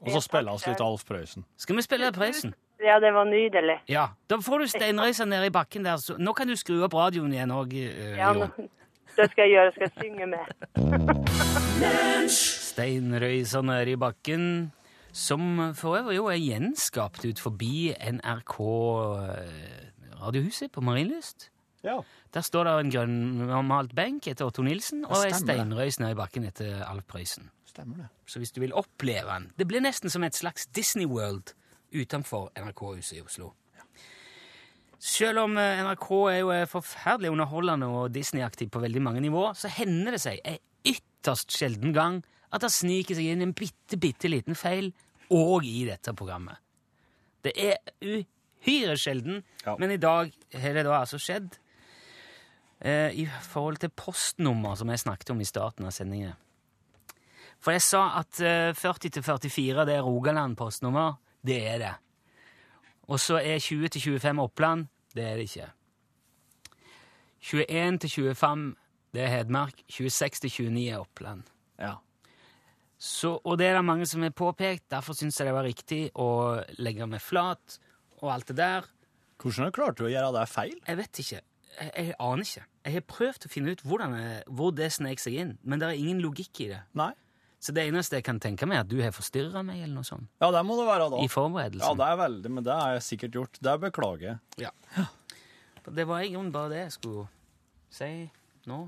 Og 0.00 0.14
så 0.16 0.24
spiller 0.24 0.56
vi 0.56 0.72
litt 0.72 0.80
Alf 0.80 1.04
Prøysen. 1.04 1.44
Skal 1.60 1.76
vi 1.76 1.84
spille 1.84 2.10
Prøysen? 2.16 2.54
Ja, 2.80 2.98
det 3.00 3.12
var 3.12 3.24
nydelig. 3.28 3.78
Ja. 3.88 4.06
Da 4.30 4.38
får 4.40 4.58
du 4.64 4.66
steinrøysa 4.72 5.24
nede 5.28 5.46
i 5.50 5.54
bakken 5.54 5.84
der. 5.84 5.96
Så 6.00 6.16
nå 6.18 6.32
kan 6.36 6.48
du 6.48 6.56
skru 6.56 6.78
opp 6.86 6.94
radioen 6.96 7.32
igjen 7.34 7.52
òg, 7.52 7.74
uh, 7.76 8.16
Ja, 8.16 8.32
nå- 8.32 8.50
det 9.16 9.30
skal 9.30 9.48
jeg 9.48 9.50
gjøre. 9.56 9.64
Jeg 9.64 9.74
skal 9.76 9.90
synge 10.00 10.26
med. 10.32 10.44
Steinrøysa 12.70 13.60
nede 13.66 13.90
i 13.92 13.96
bakken. 14.00 14.44
Som 15.12 15.72
for 15.74 15.98
øvrig 15.98 16.16
jo 16.20 16.28
er 16.30 16.38
gjenskapt 16.38 17.24
ut 17.26 17.40
forbi 17.42 17.90
NRK 17.98 18.56
eh, 18.62 20.20
Radiohuset 20.20 20.70
på 20.70 20.80
Marienlyst. 20.86 21.48
Ja. 21.82 21.96
Der 22.34 22.44
står 22.46 22.68
det 22.68 22.74
en 22.78 22.92
grønnmalt 22.94 23.94
benk 23.96 24.28
etter 24.30 24.46
Otto 24.46 24.62
Nilsen 24.62 25.02
og 25.08 25.16
ei 25.24 25.32
steinrøys 25.34 25.98
nede 25.98 26.12
i 26.14 26.18
bakken 26.18 26.44
etter 26.46 26.84
Alf 26.86 27.08
Prøysen. 27.10 27.48
Stemmer 27.66 28.04
det. 28.04 28.08
Så 28.28 28.38
hvis 28.38 28.52
du 28.52 28.60
vil 28.60 28.74
oppleve 28.76 29.26
den 29.32 29.50
Det 29.58 29.66
blir 29.66 29.82
nesten 29.82 30.10
som 30.10 30.22
et 30.26 30.34
slags 30.36 30.66
Disney 30.66 31.06
World 31.10 31.54
utenfor 31.92 32.50
NRK-huset 32.58 33.18
i 33.18 33.22
Oslo. 33.24 33.52
Selv 35.00 35.46
om 35.46 35.54
eh, 35.58 35.80
NRK 35.86 36.08
er 36.28 36.38
jo 36.42 36.50
eh, 36.52 36.66
forferdelig 36.68 37.30
underholdende 37.32 37.86
og 37.88 38.10
Disney-aktig 38.12 38.68
på 38.72 38.82
veldig 38.82 39.00
mange 39.02 39.22
nivåer, 39.24 39.54
så 39.56 39.70
hender 39.72 40.12
det 40.16 40.20
seg 40.20 40.42
en 40.44 40.58
ytterst 40.84 41.56
sjelden 41.56 41.94
gang 41.96 42.18
at 42.52 42.60
det 42.64 42.72
sniker 42.74 43.16
seg 43.16 43.30
inn 43.32 43.44
en 43.46 43.54
bitte, 43.56 43.96
bitte 44.00 44.28
liten 44.28 44.58
feil 44.58 44.90
òg 45.32 45.64
i 45.64 45.86
dette 45.88 46.12
programmet. 46.18 46.58
Det 47.40 47.54
er 47.56 47.78
uhyre 48.02 48.96
sjelden, 49.00 49.42
Ja. 49.64 49.76
men 49.78 49.90
i 49.94 49.96
dag 49.96 50.32
har 50.52 50.74
det 50.76 50.84
da 50.84 50.98
altså 51.00 51.16
skjedd. 51.22 51.56
Eh, 52.80 53.12
I 53.22 53.26
forhold 53.48 53.78
til 53.80 53.88
postnummer, 53.96 54.74
som 54.76 54.88
jeg 54.88 55.00
snakket 55.00 55.30
om 55.30 55.40
i 55.40 55.48
starten 55.48 55.86
av 55.86 55.92
sendingen. 55.96 56.34
For 57.60 57.72
jeg 57.72 57.84
sa 57.84 58.18
at 58.20 58.40
eh, 58.40 58.72
40 58.76 59.10
til 59.16 59.22
44 59.24 59.86
det 59.88 59.96
er 59.96 60.04
Rogaland 60.04 60.56
postnummer. 60.56 61.16
Det 61.46 61.58
er 61.66 61.78
det. 61.82 61.94
Og 63.10 63.20
så 63.20 63.40
er 63.40 63.58
20-25 63.58 64.40
Oppland. 64.40 64.86
Det 65.14 65.24
er 65.24 65.40
det 65.40 65.48
ikke. 65.48 65.70
21-25 67.40 68.68
det 69.14 69.24
er 69.24 69.32
Hedmark. 69.32 69.82
26-29 69.90 70.84
er 70.92 71.00
Oppland. 71.00 71.42
Ja. 71.80 71.96
Så, 73.00 73.40
og 73.44 73.58
det 73.58 73.66
er 73.66 73.78
det 73.78 73.84
mange 73.84 74.06
som 74.06 74.22
har 74.22 74.34
påpekt. 74.36 74.90
Derfor 74.90 75.16
syns 75.16 75.40
jeg 75.40 75.48
det 75.48 75.56
var 75.56 75.66
riktig 75.66 76.02
å 76.14 76.60
legge 76.78 77.08
meg 77.08 77.22
flat 77.24 77.80
og 78.20 78.34
alt 78.34 78.52
det 78.52 78.58
der. 78.60 78.90
Hvordan 79.40 79.72
klarte 79.72 80.02
du 80.02 80.10
å 80.10 80.12
gjøre 80.12 80.34
det 80.36 80.48
feil? 80.52 80.76
Jeg 80.86 81.00
vet 81.00 81.22
ikke. 81.22 81.40
Jeg, 81.80 81.90
jeg 81.96 82.14
aner 82.20 82.44
ikke. 82.44 82.66
Jeg 82.84 82.96
har 82.98 83.06
prøvd 83.08 83.46
å 83.46 83.50
finne 83.50 83.72
ut 83.72 83.82
hvordan 83.88 84.16
hvor 84.52 84.74
det 84.76 84.90
snek 84.92 85.22
seg 85.22 85.38
inn, 85.40 85.56
men 85.64 85.80
det 85.80 85.88
er 85.88 86.02
ingen 86.02 86.20
logikk 86.22 86.62
i 86.66 86.70
det. 86.74 86.82
Nei. 86.98 87.12
Så 87.60 87.74
det 87.76 87.82
eneste 87.90 88.16
jeg 88.16 88.24
kan 88.24 88.38
tenke 88.40 88.64
meg, 88.64 88.78
er 88.78 88.86
at 88.86 88.88
du 88.88 88.96
har 89.02 89.12
forstyrra 89.12 89.60
meg, 89.66 89.82
eller 89.84 90.00
noe 90.00 90.08
sånt. 90.08 90.30
Ja, 90.40 90.48
det 90.54 90.62
må 90.64 90.78
det 90.78 90.86
være 90.88 91.10
da. 91.12 91.18
I 91.20 91.28
forberedelsen. 91.28 91.84
Ja, 91.84 91.98
det 91.98 92.06
er 92.08 92.20
veldig, 92.22 92.52
men 92.56 92.64
det 92.64 92.76
har 92.78 92.94
jeg 92.96 93.02
sikkert 93.04 93.36
gjort. 93.36 93.60
Det 93.60 93.74
beklager 93.82 94.26
jeg. 94.30 94.38
Ja. 94.64 95.06
Det 95.90 96.06
var 96.08 96.24
i 96.24 96.30
grunnen 96.32 96.52
bare 96.54 96.72
det 96.72 96.80
jeg 96.86 96.94
skulle 96.96 97.26
si 97.92 98.10
nå. 98.70 98.80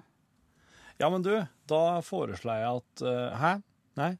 Ja, 1.00 1.08
men 1.12 1.24
du, 1.24 1.34
da 1.68 1.82
foreslår 2.04 2.62
jeg 2.62 2.80
at 2.80 3.04
uh, 3.04 3.40
Hæ? 3.40 3.52
Nei? 3.98 4.10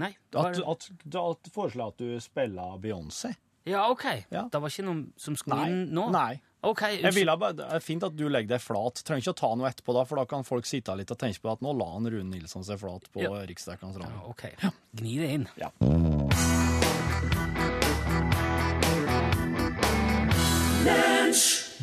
Nei. 0.00 0.10
At, 0.34 0.58
at, 0.58 0.86
da 1.04 1.24
foreslår 1.54 1.82
jeg 1.82 1.92
at 1.92 2.00
du 2.00 2.24
spiller 2.24 2.78
Beyoncé. 2.82 3.34
Ja, 3.68 3.86
OK. 3.92 4.06
Ja. 4.32 4.48
Det 4.50 4.60
var 4.60 4.72
ikke 4.72 4.86
noe 4.88 5.20
som 5.20 5.36
skulle 5.38 5.60
Nei. 5.60 5.70
inn 5.70 5.92
nå? 5.94 6.08
Nei. 6.12 6.40
Ok, 6.62 6.82
Jeg 7.02 7.14
vil 7.16 7.26
bare, 7.26 7.56
Det 7.58 7.66
er 7.74 7.80
fint 7.82 8.04
at 8.06 8.14
du 8.14 8.28
legger 8.28 8.54
deg 8.54 8.62
flat. 8.62 9.02
Trenger 9.02 9.24
ikke 9.24 9.34
å 9.34 9.40
ta 9.40 9.48
noe 9.58 9.70
etterpå, 9.70 9.94
da, 9.96 10.04
for 10.06 10.20
da 10.22 10.24
kan 10.30 10.44
folk 10.46 10.68
sitte 10.68 10.94
litt 10.98 11.10
og 11.10 11.18
tenke 11.18 11.42
på 11.42 11.50
at 11.52 11.64
nå 11.64 11.74
la 11.74 11.88
han 11.96 12.06
Rune 12.06 12.30
Nilsson 12.30 12.62
seg 12.66 12.78
flat 12.78 13.08
på 13.12 13.24
Ja. 13.24 13.32
riksdekkende 13.50 13.98
Ja, 14.06 14.22
okay. 14.30 14.54
ok. 14.62 14.72
Gni 14.94 15.18
det 15.18 15.32
inn. 15.34 15.48
Ja. 15.58 15.72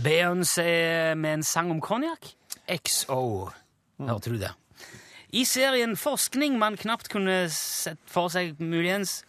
Beyoncé 0.03 1.15
med 1.15 1.33
en 1.39 1.43
sang 1.43 1.71
om 1.71 1.81
konjakk. 1.81 2.33
XO. 2.69 3.49
Hørte 3.99 4.31
du 4.31 4.37
det? 4.39 4.51
I 5.35 5.43
serien 5.45 5.95
Forskning 5.99 6.57
man 6.61 6.77
knapt 6.79 7.09
kunne 7.11 7.49
sett 7.53 7.99
for 8.09 8.31
seg, 8.33 8.55
muligens, 8.61 9.19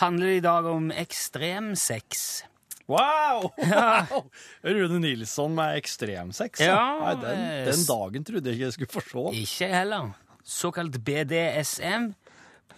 handler 0.00 0.30
det 0.30 0.36
i 0.40 0.44
dag 0.46 0.68
om 0.70 0.90
ekstremsex. 0.94 2.44
Wow! 2.92 3.48
wow! 3.72 4.24
Rune 4.66 4.98
Nilsson 5.02 5.54
med 5.56 5.78
ekstremsex. 5.80 6.60
Ja, 6.66 6.80
Nei, 7.00 7.14
den, 7.22 7.44
eh, 7.46 7.70
den 7.70 7.86
dagen 7.88 8.26
trodde 8.28 8.50
jeg 8.52 8.58
ikke 8.60 8.68
jeg 8.68 8.76
skulle 8.78 8.92
få 8.98 9.04
se. 9.32 9.42
Ikke 9.42 9.64
jeg 9.68 9.76
heller. 9.80 10.10
Såkalt 10.44 10.98
BDSM. 11.06 12.10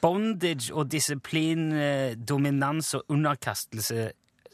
Bondage 0.04 0.68
og 0.76 0.88
disiplin, 0.92 1.70
eh, 1.72 2.14
dominans 2.14 2.92
og 2.98 3.06
underkastelse. 3.14 4.10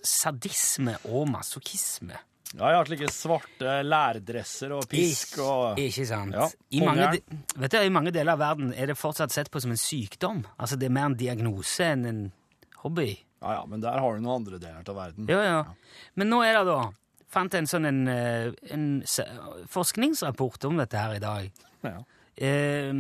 Sadisme 0.07 0.95
og 1.11 1.27
masochisme. 1.29 2.17
Ja, 2.57 2.67
jeg 2.73 2.79
har 2.81 2.89
slike 2.89 3.09
svarte 3.15 3.75
lærdresser 3.87 4.73
og 4.75 4.87
pisk 4.91 5.37
og 5.39 5.77
Ikke, 5.79 6.01
ikke 6.01 6.07
sant? 6.09 6.35
Ja, 6.35 6.49
I, 6.75 6.81
mange, 6.83 7.11
de- 7.13 7.39
vet 7.63 7.75
du, 7.77 7.77
I 7.79 7.93
mange 7.95 8.11
deler 8.15 8.33
av 8.35 8.41
verden 8.43 8.73
er 8.75 8.91
det 8.91 8.97
fortsatt 8.99 9.31
sett 9.31 9.51
på 9.55 9.61
som 9.63 9.71
en 9.71 9.79
sykdom. 9.79 10.41
Altså 10.59 10.79
Det 10.81 10.89
er 10.89 10.95
mer 10.97 11.11
en 11.13 11.19
diagnose 11.21 11.87
enn 11.93 12.07
en 12.11 12.23
hobby. 12.83 13.13
Ja, 13.41 13.53
ja, 13.59 13.67
men 13.67 13.81
der 13.81 13.99
har 14.01 14.17
du 14.17 14.21
noen 14.21 14.43
andre 14.43 14.59
deler 14.61 14.85
av 14.85 14.97
verden. 14.97 15.29
Ja, 15.31 15.41
ja. 15.45 15.61
Men 16.15 16.29
nå 16.33 16.43
er 16.45 16.61
det 16.61 16.67
da 16.73 16.81
Fant 17.31 17.55
en 17.55 17.69
sånn 17.71 17.87
en, 17.87 17.99
eh, 18.11 18.49
en 18.75 18.87
forskningsrapport 19.71 20.65
om 20.67 20.81
dette 20.81 20.99
her 20.99 21.13
i 21.15 21.21
dag. 21.23 21.61
Ja. 21.87 22.01
Eh, 22.35 22.93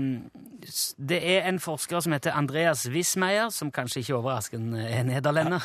Det 0.98 1.18
er 1.18 1.48
en 1.48 1.58
forsker 1.58 2.00
som 2.00 2.12
heter 2.12 2.36
Andreas 2.36 2.86
Wismeier, 2.86 3.50
som 3.50 3.72
kanskje 3.72 4.04
ikke 4.04 4.18
overraskende 4.20 4.84
er 4.86 5.02
nederlender. 5.08 5.64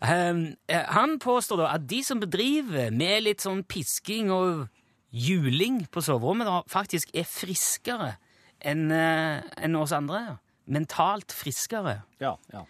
Um, 0.00 0.56
eh, 0.68 0.82
Han 0.88 1.18
påstår 1.18 1.62
da 1.62 1.74
at 1.74 1.86
de 1.86 2.02
som 2.02 2.18
bedriver 2.18 2.90
med 2.90 3.22
litt 3.22 3.44
sånn 3.44 3.62
pisking 3.62 4.32
og 4.32 4.68
juling 5.12 5.84
på 5.92 6.02
soverommet, 6.02 6.48
da 6.48 6.62
faktisk 6.66 7.14
er 7.14 7.28
friskere 7.28 8.16
enn 8.64 8.90
eh, 8.90 9.42
enn 9.62 9.76
oss 9.76 9.92
andre. 9.92 10.40
Mentalt 10.66 11.30
friskere. 11.36 12.00
Ja, 12.18 12.34
ja. 12.52 12.64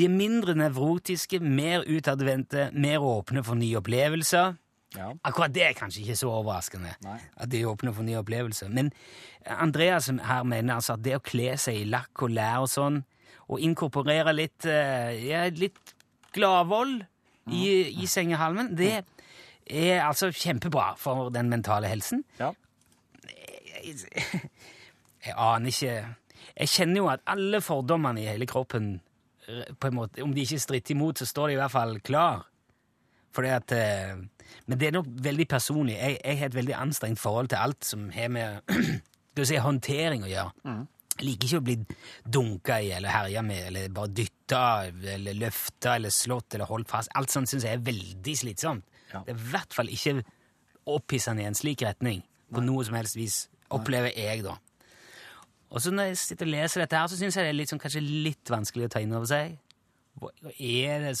De 0.00 0.06
er 0.08 0.12
mindre 0.14 0.54
nevrotiske, 0.56 1.42
mer 1.44 1.82
utadvendte, 1.84 2.70
mer 2.72 3.02
åpne 3.04 3.42
for 3.44 3.58
nye 3.60 3.76
opplevelser. 3.82 4.54
ja. 4.96 5.10
Akkurat 5.28 5.52
det 5.52 5.62
er 5.66 5.74
kanskje 5.76 6.00
ikke 6.06 6.16
så 6.16 6.30
overraskende. 6.32 6.94
Nei. 7.04 7.18
At 7.36 7.50
de 7.52 7.60
åpner 7.68 7.92
for 7.92 8.06
nye 8.06 8.16
opplevelser. 8.22 8.70
Men 8.72 8.88
Andreas 9.44 10.08
her 10.08 10.42
mener 10.48 10.78
altså 10.78 10.96
at 10.96 11.04
det 11.04 11.18
å 11.18 11.20
kle 11.20 11.52
seg 11.60 11.82
i 11.82 11.84
lakk 11.90 12.24
og 12.24 12.32
lær 12.32 12.64
og 12.64 12.70
sånn, 12.72 13.02
og 13.50 13.60
inkorporere 13.66 14.32
litt, 14.32 14.64
eh, 14.64 15.20
ja, 15.26 15.44
litt 15.52 15.92
gladvold 16.32 17.02
i, 17.50 17.62
i 18.00 18.06
sengehalmen, 18.06 18.72
det 18.78 19.02
er 19.66 20.00
altså 20.06 20.30
kjempebra 20.32 20.94
for 20.96 21.28
den 21.34 21.50
mentale 21.52 21.90
helsen. 21.90 22.24
ja. 22.40 22.54
Jeg 23.80 25.34
aner 25.36 25.70
ikke 25.72 25.92
Jeg 26.60 26.68
kjenner 26.68 27.00
jo 27.00 27.06
at 27.08 27.22
alle 27.30 27.60
fordommene 27.64 28.20
i 28.20 28.26
hele 28.28 28.46
kroppen 28.48 29.00
på 29.80 29.90
en 29.90 29.96
måte, 29.96 30.22
Om 30.22 30.34
de 30.34 30.44
ikke 30.44 30.60
stritter 30.62 30.94
imot, 30.94 31.18
så 31.18 31.26
står 31.28 31.50
de 31.50 31.56
i 31.56 31.60
hvert 31.60 31.74
fall 31.74 32.00
klar. 32.00 32.46
Fordi 33.34 33.50
at 33.54 33.72
eh, 33.72 34.16
Men 34.66 34.78
det 34.78 34.88
er 34.88 34.96
nok 34.96 35.06
veldig 35.22 35.46
personlig. 35.48 35.94
Jeg, 35.98 36.18
jeg 36.24 36.38
har 36.38 36.50
et 36.50 36.58
veldig 36.58 36.74
anstrengt 36.74 37.20
forhold 37.22 37.52
til 37.52 37.62
alt 37.62 37.84
som 37.86 38.08
har 38.14 38.28
med 38.28 38.60
skal 39.30 39.46
si, 39.46 39.60
håndtering 39.62 40.24
å 40.26 40.30
gjøre. 40.30 40.72
Jeg 41.20 41.26
liker 41.26 41.48
ikke 41.48 41.60
å 41.60 41.64
bli 41.64 41.76
dunka 42.24 42.78
i 42.80 42.90
eller 42.96 43.12
herja 43.12 43.42
med, 43.44 43.62
eller 43.68 43.92
bare 43.94 44.12
dytta, 44.16 44.62
eller 45.14 45.36
løfta, 45.36 45.96
eller 45.98 46.12
slått, 46.14 46.56
eller 46.56 46.70
holdt 46.70 46.90
fast. 46.90 47.12
Alt 47.18 47.32
sånt 47.32 47.50
syns 47.50 47.66
jeg 47.66 47.78
er 47.78 47.84
veldig 47.84 48.36
slitsomt. 48.40 48.86
Ja. 49.12 49.22
Det 49.26 49.34
er 49.34 49.38
i 49.38 49.50
hvert 49.52 49.76
fall 49.76 49.90
ikke 49.92 50.20
opphissende 50.90 51.44
i 51.44 51.48
en 51.48 51.58
slik 51.58 51.84
retning, 51.84 52.22
på 52.50 52.62
noe 52.64 52.84
som 52.86 52.96
helst 52.98 53.18
vis, 53.18 53.44
opplever 53.74 54.14
jeg, 54.16 54.42
da. 54.46 54.56
Og 55.70 55.82
så 55.82 55.92
når 55.94 56.10
jeg 56.10 56.20
sitter 56.24 56.48
og 56.48 56.54
leser 56.54 56.82
dette 56.82 56.98
her, 56.98 57.10
så 57.10 57.18
syns 57.18 57.36
jeg 57.38 57.46
det 57.46 57.52
er 57.52 57.58
litt 57.60 57.72
sånn, 57.72 57.82
kanskje 57.82 58.02
litt 58.02 58.50
vanskelig 58.50 58.88
å 58.88 58.92
ta 58.94 59.02
inn 59.02 59.14
over 59.14 59.28
seg. 59.30 59.54
Hva 60.20 60.32
er 60.58 61.04
det 61.06 61.12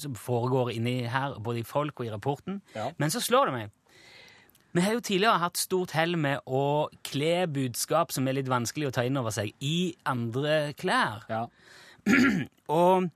som 0.00 0.14
foregår 0.16 0.70
inni 0.76 1.00
her, 1.10 1.34
både 1.42 1.60
i 1.64 1.66
folk 1.66 1.98
og 2.00 2.06
i 2.06 2.12
rapporten? 2.12 2.60
Ja. 2.76 2.92
Men 3.02 3.12
så 3.12 3.20
slår 3.24 3.50
det 3.50 3.56
meg. 3.56 3.74
Vi 4.76 4.84
har 4.84 4.92
jo 4.92 5.02
tidligere 5.02 5.40
hatt 5.40 5.58
stort 5.58 5.94
hell 5.96 6.18
med 6.20 6.44
å 6.46 6.86
kle 7.06 7.46
budskap 7.48 8.12
som 8.12 8.28
er 8.28 8.36
litt 8.38 8.50
vanskelig 8.52 8.90
å 8.90 8.94
ta 8.94 9.06
inn 9.08 9.16
over 9.18 9.34
seg, 9.34 9.54
i 9.64 9.94
andre 10.08 10.74
klær. 10.78 11.26
ja. 11.32 11.46
Og 12.70 13.08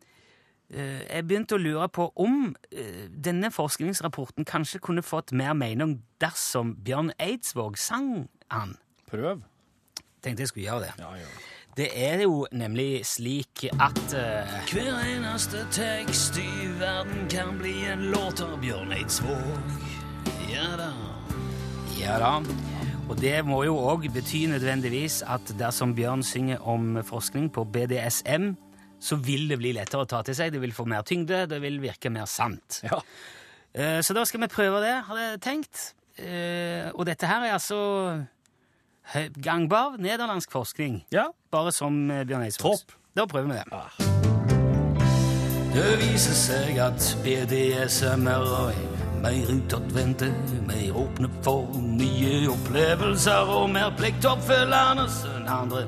Uh, 0.70 1.02
jeg 1.02 1.26
begynte 1.26 1.56
å 1.56 1.58
lure 1.58 1.86
på 1.90 2.04
om 2.22 2.52
uh, 2.54 3.06
denne 3.10 3.48
forskningsrapporten 3.50 4.46
kanskje 4.46 4.78
kunne 4.78 5.02
fått 5.02 5.32
mer 5.34 5.50
mening 5.58 5.96
dersom 6.22 6.76
Bjørn 6.86 7.10
Eidsvåg 7.18 7.74
sang 7.74 8.28
han. 8.54 8.76
Prøv. 9.10 9.42
Tenkte 10.20 10.44
jeg 10.44 10.52
skulle 10.52 10.66
gjøre 10.68 10.88
det. 10.88 10.92
Ja, 10.98 11.14
ja. 11.16 11.24
det. 11.24 11.46
Det 11.76 11.86
er 11.94 12.22
jo 12.26 12.46
nemlig 12.52 13.06
slik 13.06 13.62
at 13.70 14.00
uh, 14.10 14.54
Hver 14.72 14.96
eneste 15.06 15.62
tekst 15.72 16.36
i 16.42 16.66
verden 16.80 17.28
kan 17.30 17.54
bli 17.60 17.76
en 17.88 18.08
låt 18.10 18.42
av 18.42 18.56
Bjørn 18.60 18.90
Eidsvåg. 18.96 19.76
Ja 20.50 20.66
da. 20.76 20.88
Ja 22.00 22.16
da. 22.20 22.32
Og 23.10 23.16
det 23.22 23.36
må 23.46 23.62
jo 23.66 23.76
òg 23.78 24.08
bety 24.12 24.44
nødvendigvis 24.50 25.20
at 25.26 25.54
dersom 25.58 25.94
Bjørn 25.96 26.24
synger 26.26 26.60
om 26.68 26.98
forskning 27.06 27.48
på 27.54 27.64
BDSM, 27.70 28.50
så 29.00 29.16
vil 29.16 29.46
det 29.50 29.60
bli 29.62 29.72
lettere 29.78 30.04
å 30.04 30.10
ta 30.10 30.20
til 30.26 30.36
seg, 30.36 30.52
det 30.52 30.60
vil 30.60 30.74
få 30.76 30.84
mer 30.90 31.06
tyngde, 31.06 31.46
det 31.50 31.62
vil 31.62 31.78
virke 31.82 32.10
mer 32.12 32.28
sant. 32.30 32.82
Ja. 32.84 32.98
Uh, 33.78 34.02
Så 34.02 34.12
da 34.18 34.26
skal 34.26 34.42
vi 34.42 34.50
prøve 34.52 34.82
det, 34.82 34.96
hadde 35.06 35.24
jeg 35.30 35.40
tenkt. 35.46 35.86
Uh, 36.18 36.90
Og 36.98 37.06
dette 37.08 37.30
her 37.30 37.46
er 37.46 37.54
altså 37.56 37.80
gangbar 39.42 39.98
nederlandsk 39.98 40.52
forskning. 40.52 41.04
Ja. 41.12 41.30
Bare 41.50 41.72
som 41.72 42.10
eh, 42.10 42.24
Bjørn 42.26 42.42
Eidsvåg. 42.42 42.78
Topp. 42.78 42.96
Da 43.16 43.26
prøver 43.26 43.48
vi 43.48 43.54
det. 43.54 43.64
Ja. 43.72 44.10
Det 45.74 45.98
viser 46.00 46.34
seg 46.34 46.78
at 46.82 47.16
BDSM 47.24 48.26
er 48.26 48.46
mer 49.22 49.50
utadvendte, 49.54 50.32
mer 50.66 50.96
åpne 50.96 51.28
for 51.44 51.68
nye 51.78 52.48
opplevelser 52.50 53.52
og 53.54 53.68
mer 53.70 53.92
pliktoppfyllende 53.98 55.06
enn 55.36 55.46
andre. 55.46 55.84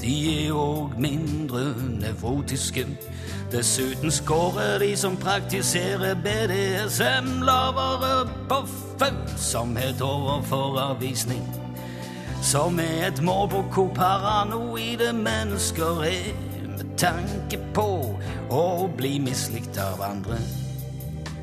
De 0.00 0.16
er 0.32 0.52
òg 0.56 0.98
mindre 1.00 1.70
nevrotiske. 2.00 2.84
Dessuten 3.52 4.12
skårer 4.12 4.78
de 4.84 4.92
som 4.96 5.16
praktiserer 5.16 6.14
BDSM 6.24 7.40
lavere 7.42 8.28
på 8.48 8.60
følsomhet 9.00 10.04
overfor 10.04 10.78
avvisning. 10.90 11.42
Som 12.42 12.78
er 12.80 13.06
et 13.06 13.22
mål 13.22 13.48
på 13.52 13.60
hvor 13.74 13.88
paranoide 13.94 15.12
mennesker 15.12 16.02
er 16.08 16.30
med 16.66 16.96
tanke 16.98 17.58
på 17.76 17.86
å 18.50 18.88
bli 18.96 19.18
mislikt 19.20 19.76
av 19.78 20.00
andre. 20.02 20.38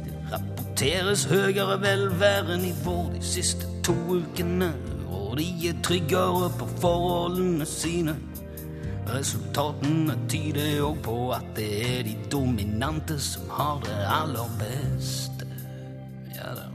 Det 0.04 0.16
rapporteres 0.32 1.28
høyere 1.30 1.78
velværenivå 1.84 2.96
de 3.14 3.22
siste 3.24 3.70
to 3.86 3.96
ukene, 4.18 4.72
og 5.06 5.38
de 5.38 5.48
er 5.70 5.78
tryggere 5.86 6.50
på 6.58 6.68
forholdene 6.82 7.66
sine. 7.70 8.18
Resultatene 9.08 10.18
tyder 10.28 10.82
òg 10.84 10.98
på 11.06 11.20
at 11.38 11.46
det 11.56 11.70
er 11.86 12.02
de 12.10 12.18
dominante 12.32 13.20
som 13.24 13.48
har 13.54 13.80
det 13.86 14.02
aller 14.18 14.50
beste. 14.60 15.48
Ja 16.36 16.58
da. 16.58 16.67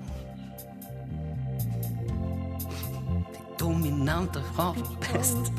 Har 4.08 4.74
det 4.74 5.12
best. 5.12 5.52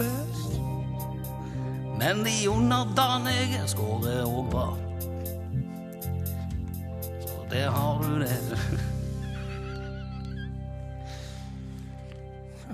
Men 2.00 2.24
de 2.24 2.48
underdanige 2.48 3.68
skårer 3.68 4.24
òg 4.26 4.50
bra. 4.52 4.78
Så 7.28 7.46
der 7.52 7.70
har 7.70 8.04
du 8.04 8.20
det. 8.20 8.38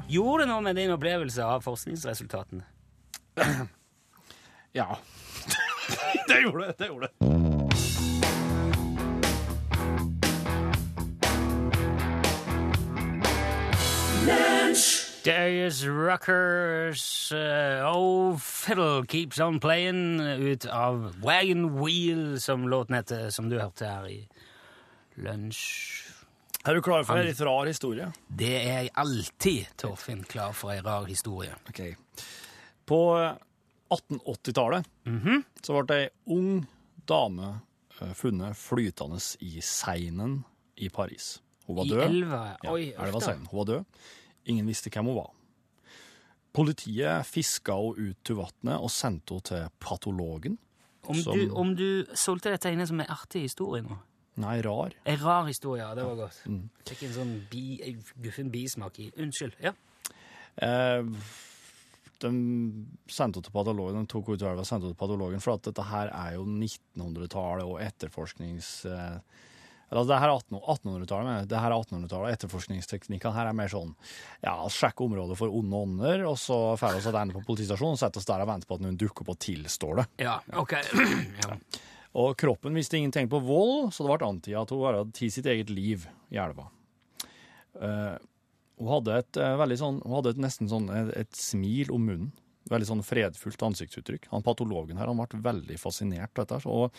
Gjorde 0.10 0.44
det 0.44 0.50
noe 0.50 0.62
med 0.66 0.76
din 0.76 0.92
opplevelse 0.96 1.46
av 1.46 1.62
forskningsresultatene? 1.62 2.64
Ja. 4.74 4.98
det 6.28 6.42
gjorde 6.42 6.66
det. 6.66 6.74
Det 6.78 6.88
gjorde 6.88 7.08
det. 7.08 7.40
Darius 15.30 15.84
Ruckers 15.86 17.04
uh, 17.38 17.86
Oh 17.86 18.36
Fiddle 18.42 19.04
Keeps 19.06 19.38
On 19.40 19.60
Playing 19.62 20.20
ut 20.42 20.66
av 20.66 21.04
Wagon 21.22 21.68
Wheel, 21.78 22.40
som 22.42 22.66
låten 22.68 22.96
heter, 22.98 23.30
som 23.30 23.50
du 23.50 23.60
hørte 23.60 23.86
her 23.86 24.08
i 24.10 24.24
lunsj. 25.22 26.08
Er 26.66 26.76
du 26.76 26.82
klar 26.84 27.06
for 27.08 27.20
en 27.22 27.28
litt 27.30 27.40
rar 27.46 27.70
historie? 27.70 28.10
Det 28.28 28.50
er 28.58 28.82
jeg 28.88 28.94
alltid, 29.00 29.70
Torfinn, 29.80 30.24
klar 30.28 30.52
for 30.58 30.74
ei 30.74 30.82
rar 30.84 31.06
historie. 31.08 31.54
Ok. 31.70 31.84
På 32.90 33.00
1880-tallet 33.94 34.90
så 35.66 35.78
ble 35.86 36.00
ei 36.04 36.10
ung 36.36 36.64
dame 37.10 37.52
eh, 38.02 38.12
funnet 38.18 38.58
flytende 38.60 39.22
i 39.46 39.62
Seinen 39.66 40.40
i 40.82 40.90
Paris. 40.94 41.36
Hun 41.68 41.78
var 41.80 41.86
I 41.86 41.94
død. 41.94 42.04
elva? 42.10 42.42
Ja, 42.64 42.74
Oi, 42.74 42.90
elva. 42.98 43.22
Seinen. 43.24 43.46
Hun 43.54 43.62
var 43.62 43.70
død. 43.76 44.02
Ingen 44.46 44.67
visste 44.69 44.89
hvem 44.93 45.10
hun 45.12 45.19
var. 45.19 45.31
Politiet 46.55 47.27
fiska 47.29 47.75
henne 47.77 48.10
ut 48.10 48.22
til 48.25 48.39
vannet 48.39 48.79
og 48.79 48.89
sendte 48.93 49.36
henne 49.38 49.48
til 49.51 49.67
patologen. 49.84 50.58
Om, 51.10 51.15
Som- 51.15 51.38
du, 51.38 51.51
om 51.55 51.75
du 51.75 52.05
solgte 52.13 52.51
dette 52.53 52.72
inn 52.72 52.86
som 52.88 53.00
en 53.00 53.10
artig 53.10 53.41
historie 53.48 53.81
nå? 53.81 53.98
Nei, 54.39 54.62
rar. 54.62 54.93
En 55.05 55.17
rar 55.19 55.46
historie, 55.50 55.84
ja. 55.84 55.93
Det 55.96 56.03
var 56.05 56.15
godt. 56.15 56.38
Mm. 56.48 56.69
Fikk 56.88 57.03
en 57.03 57.13
sånn 57.15 57.31
bi, 57.51 57.63
en 57.84 58.03
guffen 58.23 58.52
bismak 58.54 58.99
i 58.99 59.10
Unnskyld. 59.19 59.58
Ja. 59.60 59.73
Eh, 60.63 61.04
de 62.19 62.30
sendte 63.12 63.39
henne 63.39 63.43
til 63.43 63.52
patologen, 63.56 64.06
de 64.06 64.12
tok 64.12 64.30
henne 64.30 64.39
ut 64.39 64.45
i 64.45 64.47
elva 64.47 64.63
og 64.63 64.69
sendte 64.69 64.88
henne 64.88 64.95
til 64.95 65.02
patologen, 65.02 65.43
for 65.43 65.58
at 65.58 65.67
dette 65.67 65.84
her 65.89 66.12
er 66.13 66.38
jo 66.38 66.45
1900-tallet 66.47 67.67
og 67.67 67.82
etterforsknings... 67.84 68.71
Eh, 68.86 69.19
altså, 69.97 70.08
det 70.12 70.19
her 70.21 70.32
er 70.32 70.38
1800-tallet, 70.38 71.28
men 71.28 71.49
det 71.49 71.60
her 71.60 71.73
er 71.73 71.78
1800-tallet, 71.78 72.25
og 72.25 72.38
etterforskningsteknikkene 72.38 73.36
her 73.36 73.49
er 73.49 73.58
mer 73.58 73.71
sånn, 73.73 73.93
ja, 74.45 74.56
sjekke 74.73 75.06
området 75.08 75.38
for 75.39 75.60
onde 75.60 75.84
ånder, 75.84 76.25
og 76.30 76.38
så 76.41 76.60
fer 76.80 76.97
vi 76.97 77.04
tilbake 77.06 77.36
på 77.38 77.45
politistasjonen, 77.52 77.97
og 77.97 78.02
setter 78.02 78.21
oss 78.21 78.30
der 78.30 78.45
og 78.45 78.52
venter 78.52 78.69
på 78.69 78.80
at 78.80 78.86
noen 78.86 78.99
dukker 78.99 79.25
opp 79.25 79.36
og 79.36 79.39
tilstår 79.45 80.02
det. 80.02 80.10
ja, 80.25 80.39
ok. 80.62 80.75
ja. 81.43 81.56
Og 82.19 82.34
kroppen 82.41 82.73
visste 82.73 82.97
ingenting 82.97 83.30
på 83.30 83.41
vold, 83.45 83.91
så 83.93 84.06
det 84.06 84.12
ble 84.15 84.30
antydet 84.30 84.60
at 84.63 84.73
hun 84.73 84.86
hadde 84.88 85.06
tatt 85.13 85.36
sitt 85.36 85.49
eget 85.49 85.69
liv 85.69 86.08
i 86.34 86.39
elva. 86.41 86.65
Uh, 87.78 88.17
hun 88.80 88.91
hadde 88.95 89.17
et 89.21 89.39
uh, 89.39 89.54
veldig 89.60 89.78
sånn, 89.78 89.99
hun 90.06 90.15
hadde 90.17 90.34
et 90.34 90.41
nesten 90.41 90.69
sånn 90.71 90.89
et, 90.93 91.12
et 91.21 91.38
smil 91.38 91.91
om 91.93 92.08
munnen. 92.10 92.32
Veldig 92.69 92.86
sånn 92.86 93.06
fredfullt 93.06 93.63
ansiktsuttrykk. 93.65 94.28
Han 94.34 94.45
patologen 94.45 94.99
her 94.99 95.10
han 95.10 95.17
ble 95.17 95.39
veldig 95.41 95.78
fascinert 95.82 96.38
av 96.38 96.45
dette. 96.45 96.69
Og 96.69 96.93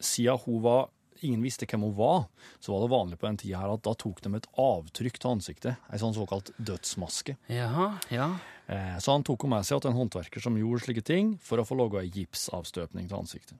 siden 0.00 0.40
hun 0.46 0.62
var 0.64 0.88
Ingen 1.22 1.42
visste 1.44 1.66
hvem 1.68 1.82
hun 1.84 1.94
var, 1.98 2.24
så 2.60 2.72
var 2.72 2.84
det 2.84 2.90
vanlig 2.94 3.18
på 3.20 3.26
den 3.28 3.36
tida 3.40 3.60
her 3.60 3.74
at 3.74 3.82
da 3.84 3.92
tok 3.98 4.22
de 4.24 4.32
et 4.38 4.48
avtrykk 4.60 5.18
til 5.20 5.30
ansiktet. 5.34 5.76
Ei 5.92 6.00
sånn 6.00 6.16
såkalt 6.16 6.50
dødsmaske. 6.56 7.36
Jaha, 7.52 7.90
ja. 8.14 8.30
Eh, 8.66 8.96
Så 8.98 9.12
han 9.12 9.24
tok 9.26 9.44
med 9.50 9.66
seg 9.66 9.82
til 9.82 9.90
en 9.92 9.98
håndverker 9.98 10.40
som 10.40 10.56
gjorde 10.56 10.84
slike 10.86 11.04
ting, 11.04 11.34
for 11.42 11.58
å 11.60 11.66
få 11.66 11.76
laga 11.76 12.00
ei 12.00 12.10
gipsavstøpning 12.14 13.08
til 13.10 13.18
ansiktet. 13.20 13.58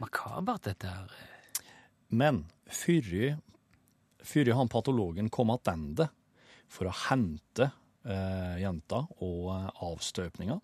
Makabert, 0.00 0.62
dette 0.64 0.88
her. 0.88 1.10
Men 2.08 2.44
før 2.66 3.38
før 4.24 4.54
han 4.56 4.68
patologen 4.72 5.28
kom 5.30 5.50
tilbake 5.52 6.08
for 6.72 6.88
å 6.88 6.94
hente 7.10 7.70
eh, 8.04 8.60
jenta 8.62 9.02
og 9.24 9.50
eh, 9.54 9.66
avstøpninga, 9.86 10.58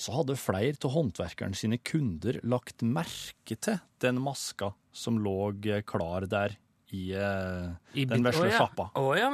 så 0.00 0.16
hadde 0.16 0.38
flere 0.40 0.78
av 0.86 0.94
håndverkeren 0.94 1.56
sine 1.56 1.78
kunder 1.84 2.40
lagt 2.42 2.84
merke 2.86 3.56
til 3.56 3.80
den 4.00 4.20
maska 4.22 4.72
som 4.92 5.20
lå 5.22 5.52
eh, 5.68 5.84
klar 5.86 6.26
der 6.30 6.56
i, 6.90 7.10
eh, 7.14 7.70
I 7.94 8.06
den 8.10 8.26
vesle 8.26 8.50
ja. 8.50 8.62
sjappa. 8.62 8.90
Å 8.98 9.14
ja. 9.18 9.32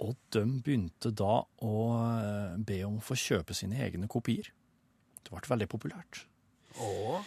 Og 0.00 0.16
de 0.32 0.44
begynte 0.64 1.12
da 1.12 1.42
å 1.44 1.76
eh, 1.98 2.56
be 2.56 2.80
om 2.86 2.98
å 3.00 3.04
få 3.04 3.18
kjøpe 3.18 3.56
sine 3.56 3.80
egne 3.84 4.08
kopier. 4.10 4.52
Det 5.20 5.32
ble 5.32 5.52
veldig 5.52 5.68
populært. 5.70 6.24
Oh. 6.80 7.20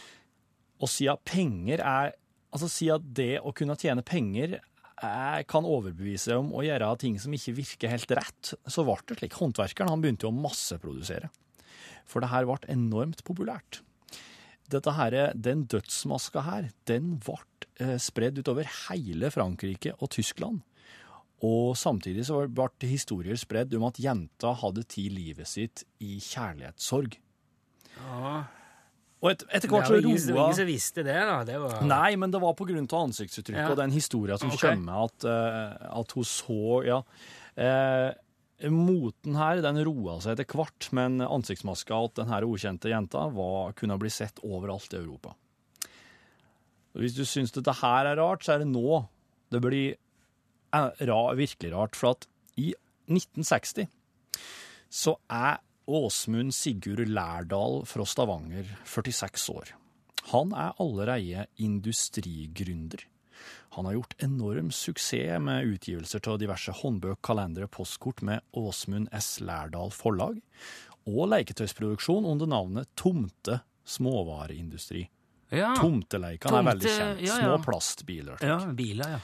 Og 0.82 0.90
siden 0.90 1.20
penger 1.28 1.84
er 1.84 2.14
Altså 2.54 2.68
siden 2.70 3.08
det 3.18 3.40
å 3.42 3.50
kunne 3.58 3.74
tjene 3.82 4.04
penger 4.06 4.60
er, 5.08 5.46
kan 5.50 5.68
overbevise 5.68 6.38
om 6.40 6.52
å 6.56 6.64
gjøre 6.66 6.92
ting 7.02 7.18
som 7.22 7.34
ikke 7.36 7.56
virker 7.58 7.92
helt 7.92 8.12
rett, 8.18 8.54
så 8.66 8.86
ble 8.88 8.98
det 9.10 9.20
slik. 9.20 9.38
Håndverkeren 9.40 9.92
han 9.92 10.04
begynte 10.04 10.28
jo 10.28 10.34
å 10.34 10.38
masseprodusere. 10.38 11.32
For 12.10 12.24
det 12.24 12.32
her 12.34 12.48
ble 12.50 12.60
enormt 12.72 13.24
populært. 13.28 13.82
Dette 14.72 14.94
her, 14.96 15.18
den 15.36 15.66
dødsmaska 15.70 16.46
her, 16.48 16.70
den 16.90 17.18
ble 17.22 17.40
eh, 17.84 17.98
spredd 18.02 18.40
utover 18.40 18.70
hele 18.88 19.30
Frankrike 19.34 19.94
og 20.00 20.14
Tyskland. 20.16 20.64
Og 21.44 21.76
samtidig 21.76 22.24
så 22.30 22.46
ble 22.48 22.88
historier 22.88 23.38
spredd 23.40 23.76
om 23.76 23.90
at 23.90 24.00
jenta 24.00 24.54
hadde 24.62 24.86
tatt 24.88 25.12
livet 25.12 25.50
sitt 25.50 25.84
i 26.00 26.16
kjærlighetssorg. 26.24 27.20
Ja. 28.00 28.44
Og 29.24 29.30
et, 29.32 29.46
etter 29.48 29.70
Det 29.70 29.72
hvert 29.72 29.88
så 29.88 30.00
ingen, 30.02 30.18
det 30.20 30.36
var 30.36 30.50
ingen 30.50 30.58
som 30.58 30.68
visste 30.68 31.06
det, 31.08 31.16
da. 31.16 31.38
Det 31.48 31.60
var... 31.62 31.78
Nei, 31.88 32.10
men 32.20 32.34
det 32.34 32.42
var 32.44 32.58
på 32.60 32.68
grunn 32.68 32.90
av 32.90 33.06
ansiktsuttrykket 33.08 33.62
Ja. 33.62 33.70
og 33.72 33.80
den 33.80 33.96
historien 33.96 34.42
som 34.42 34.52
okay. 34.52 34.74
kommer, 34.74 35.08
at, 35.08 35.28
uh, 35.28 35.88
at 36.02 36.18
hun 36.18 36.28
så 36.28 36.84
Ja. 36.90 37.00
Uh, 37.54 38.12
moten 38.72 39.36
her 39.36 39.60
den 39.64 39.80
roa 39.84 40.20
seg 40.24 40.38
etter 40.38 40.56
hvert, 40.56 40.88
men 40.96 41.24
ansiktsmaska 41.24 41.98
til 42.14 42.24
denne 42.24 42.40
ukjente 42.48 42.92
jenta 42.92 43.26
var, 43.34 43.74
kunne 43.76 43.98
bli 44.00 44.12
sett 44.14 44.40
overalt 44.44 44.94
i 44.94 45.00
Europa. 45.02 45.34
Og 46.94 47.04
hvis 47.04 47.16
du 47.18 47.26
syns 47.28 47.52
dette 47.56 47.74
her 47.82 48.12
er 48.12 48.20
rart, 48.22 48.46
så 48.46 48.56
er 48.56 48.64
det 48.64 48.70
nå 48.72 49.02
det 49.54 49.62
blir 49.62 49.94
eh, 49.94 51.04
ra, 51.10 51.20
virkelig 51.38 51.74
rart. 51.74 51.98
For 51.98 52.14
at 52.14 52.28
i 52.58 52.72
1960 53.12 53.90
så 54.94 55.18
er 55.30 55.60
Åsmund 55.88 56.54
Sigurd 56.56 57.08
Lærdal 57.10 57.82
fra 57.90 58.06
Stavanger 58.08 58.68
46 58.88 59.50
år. 59.54 59.74
Han 60.32 60.54
er 60.56 60.78
allerede 60.80 61.48
industrigründer. 61.60 63.04
Han 63.76 63.86
har 63.86 63.98
gjort 63.98 64.16
enorm 64.24 64.72
suksess 64.72 65.42
med 65.42 65.68
utgivelser 65.68 66.24
av 66.30 66.40
diverse 66.40 66.72
håndbøk, 66.78 67.20
kalendere, 67.26 67.68
postkort 67.68 68.22
med 68.24 68.44
Åsmund 68.54 69.10
S. 69.12 69.40
Lærdal 69.44 69.92
forlag, 69.92 70.40
og 71.10 71.28
leketøysproduksjon 71.34 72.28
under 72.30 72.48
navnet 72.48 72.92
Tomte 72.96 73.60
småvareindustri. 73.84 75.08
Ja. 75.54 75.74
Tomteleikene 75.78 76.62
er 76.62 76.68
veldig 76.70 76.92
kjent. 76.92 77.24
ja, 77.26 77.34
ja. 77.34 77.40
Små 77.42 77.58
plastbiler. 77.66 78.38
ja, 78.42 78.60
biler, 78.74 79.18
ja. 79.18 79.24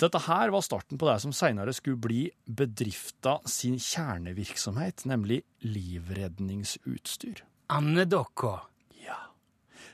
Dette 0.00 0.16
her 0.24 0.48
var 0.48 0.62
starten 0.64 0.96
på 0.96 1.04
det 1.10 1.18
som 1.20 1.32
senere 1.36 1.74
skulle 1.76 2.00
bli 2.00 2.22
bedrifta 2.48 3.34
sin 3.44 3.74
kjernevirksomhet, 3.76 5.04
nemlig 5.04 5.42
livredningsutstyr. 5.60 7.42
Andedokka. 7.68 8.54
Ja. 9.02 9.18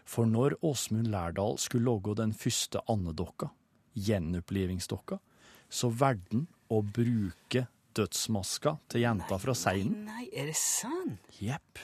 For 0.07 0.29
når 0.31 0.55
Åsmund 0.62 1.11
Lærdal 1.11 1.59
skulle 1.59 1.90
lage 1.90 2.14
den 2.21 2.37
første 2.38 2.85
andedokka, 2.87 3.51
gjenopplivingsdokka, 3.99 5.19
så 5.66 5.90
valgte 5.90 6.38
han 6.38 6.47
å 6.71 6.83
bruke 6.87 7.64
dødsmaska 7.99 8.77
til 8.92 9.03
jenta 9.09 9.40
fra 9.42 9.57
Seinen. 9.59 10.05
Nei, 10.07 10.29
er 10.31 10.53
det 10.53 10.59
sant? 10.61 11.19
Jepp. 11.42 11.83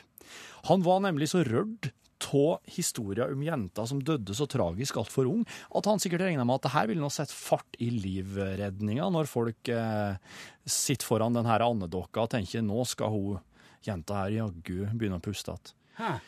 Han 0.71 0.87
var 0.87 1.03
nemlig 1.03 1.33
så 1.33 1.43
rørt 1.43 1.91
av 2.31 2.61
historien 2.71 3.33
om 3.35 3.45
jenta 3.45 3.87
som 3.89 4.01
døde 4.03 4.35
så 4.37 4.47
tragisk 4.51 4.99
altfor 5.01 5.29
ung, 5.31 5.45
at 5.75 5.89
han 5.91 6.03
sikkert 6.03 6.27
regna 6.27 6.47
med 6.49 6.61
at 6.61 6.67
det 6.69 6.75
her 6.75 6.91
ville 6.91 7.03
nå 7.03 7.11
sette 7.13 7.35
fart 7.37 7.79
i 7.83 7.91
livredninga, 7.95 9.09
når 9.13 9.31
folk 9.31 9.73
eh, 9.73 10.19
sitter 10.65 11.09
foran 11.09 11.37
den 11.37 11.49
her 11.49 11.65
andedokka 11.67 12.27
og 12.27 12.35
tenker 12.35 12.65
nå 12.67 12.85
skal 12.89 13.13
hun 13.15 13.41
jenta 13.87 14.23
her 14.23 14.37
jaggu 14.39 14.85
begynne 14.95 15.19
å 15.19 15.25
puste 15.25 15.55
igjen. 15.55 16.21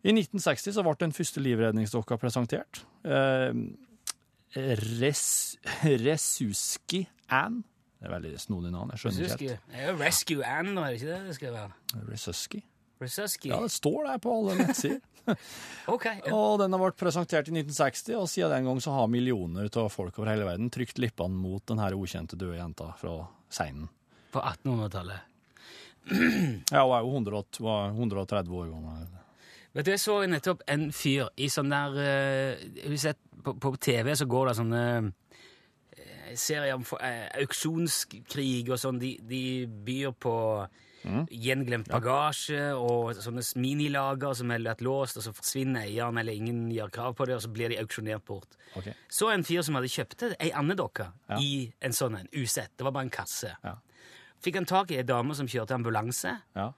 I 0.00 0.12
1960 0.14 0.78
så 0.78 0.84
ble 0.86 0.94
den 1.02 1.12
første 1.12 1.42
livredningsdokka 1.44 2.16
presentert. 2.20 2.84
Eh, 3.04 3.52
Res, 5.00 5.24
Resuski 5.84 7.04
Ann. 7.30 7.60
Det 8.00 8.08
er 8.08 8.14
veldig 8.14 8.38
snodig 8.40 8.70
navn. 8.72 8.90
Jeg 8.94 9.02
skjønner 9.02 9.26
ikke 9.26 9.50
helt. 9.50 9.66
Det 9.68 9.82
er 9.82 9.90
jo 9.90 9.96
Rescue 10.00 10.46
Ann, 10.48 10.72
er 10.72 10.86
det 10.88 11.00
ikke 11.02 11.10
det 11.10 11.18
det 11.26 11.34
skal 11.36 11.52
være? 11.52 11.74
Resuski? 12.08 12.62
Resusky. 13.00 13.48
Ja, 13.52 13.60
det 13.64 13.72
står 13.72 14.04
der 14.10 14.18
på 14.22 14.34
alle 14.38 14.58
nettsider. 14.60 15.00
okay, 15.94 16.20
Ja. 16.26 16.32
Og 16.34 16.58
den 16.62 16.72
har 16.74 16.80
vært 16.82 16.98
presentert 17.00 17.48
i 17.50 17.54
1960, 17.54 18.16
og 18.18 18.28
siden 18.30 18.52
den 18.54 18.68
gang 18.70 18.80
så 18.82 18.94
har 18.96 19.10
millioner 19.12 19.68
av 19.78 19.90
folk 19.92 20.18
over 20.18 20.30
hele 20.32 20.46
verden 20.48 20.70
trykt 20.72 20.98
lippene 21.02 21.36
mot 21.36 21.64
den 21.68 21.80
her 21.82 21.96
ukjente 21.96 22.38
døde 22.40 22.58
jenta 22.58 22.92
fra 23.00 23.18
Seinen. 23.52 23.88
På 24.32 24.42
1800-tallet. 24.44 25.26
Ja, 26.72 26.80
hun 26.82 26.94
er 26.96 27.02
jo 27.04 27.96
130 28.00 28.54
år 28.56 28.70
gammel. 28.72 29.08
Vet 29.76 29.86
du, 29.86 29.90
Jeg 29.92 30.00
så 30.02 30.14
nettopp 30.26 30.62
en 30.72 30.88
fyr 30.96 31.28
i 31.38 31.46
sånn 31.52 31.70
der 31.70 31.98
uh, 32.00 32.94
sett, 32.98 33.20
på, 33.44 33.54
på 33.60 33.74
TV 33.78 34.14
så 34.18 34.26
går 34.26 34.48
det 34.50 34.54
sånne 34.58 34.80
uh, 35.04 36.32
serier 36.34 36.74
om 36.74 36.86
for- 36.88 37.02
eh, 37.04 37.28
auksjonskrig 37.44 38.70
og 38.72 38.80
sånn. 38.82 38.98
De, 39.02 39.12
de 39.22 39.42
byr 39.86 40.16
på 40.18 40.34
gjenglemt 41.04 41.88
bagasje 41.88 42.74
og 42.76 43.14
sånne 43.16 43.42
minilager 43.56 44.34
som 44.36 44.50
er 44.52 44.60
lagt 44.62 44.82
låst, 44.84 45.16
og 45.16 45.24
så 45.24 45.32
forsvinner 45.32 45.86
eieren, 45.86 46.18
eller 46.20 46.36
ingen 46.36 46.66
gjør 46.74 46.92
krav 46.92 47.14
på 47.18 47.26
det, 47.28 47.38
og 47.38 47.44
så 47.44 47.52
blir 47.52 47.72
de 47.72 47.78
auksjonert 47.80 48.24
bort. 48.28 48.58
Okay. 48.76 48.92
Så 49.08 49.30
en 49.32 49.44
fyr 49.44 49.62
som 49.66 49.78
hadde 49.78 49.88
kjøpt 49.92 50.26
ei 50.38 50.50
andedokke 50.52 51.10
i 51.40 51.70
en 51.80 51.96
sånn 51.96 52.18
en, 52.20 52.28
usett. 52.36 52.72
Det 52.76 52.84
var 52.84 52.92
bare 52.98 53.08
en 53.08 53.14
kasse. 53.14 53.54
Ja. 53.64 53.78
Fikk 54.40 54.60
han 54.60 54.68
tak 54.68 54.92
i 54.92 55.00
ei 55.00 55.06
dame 55.08 55.34
som 55.36 55.48
kjørte 55.50 55.76
ambulanse. 55.76 56.36
Ja. 56.56 56.70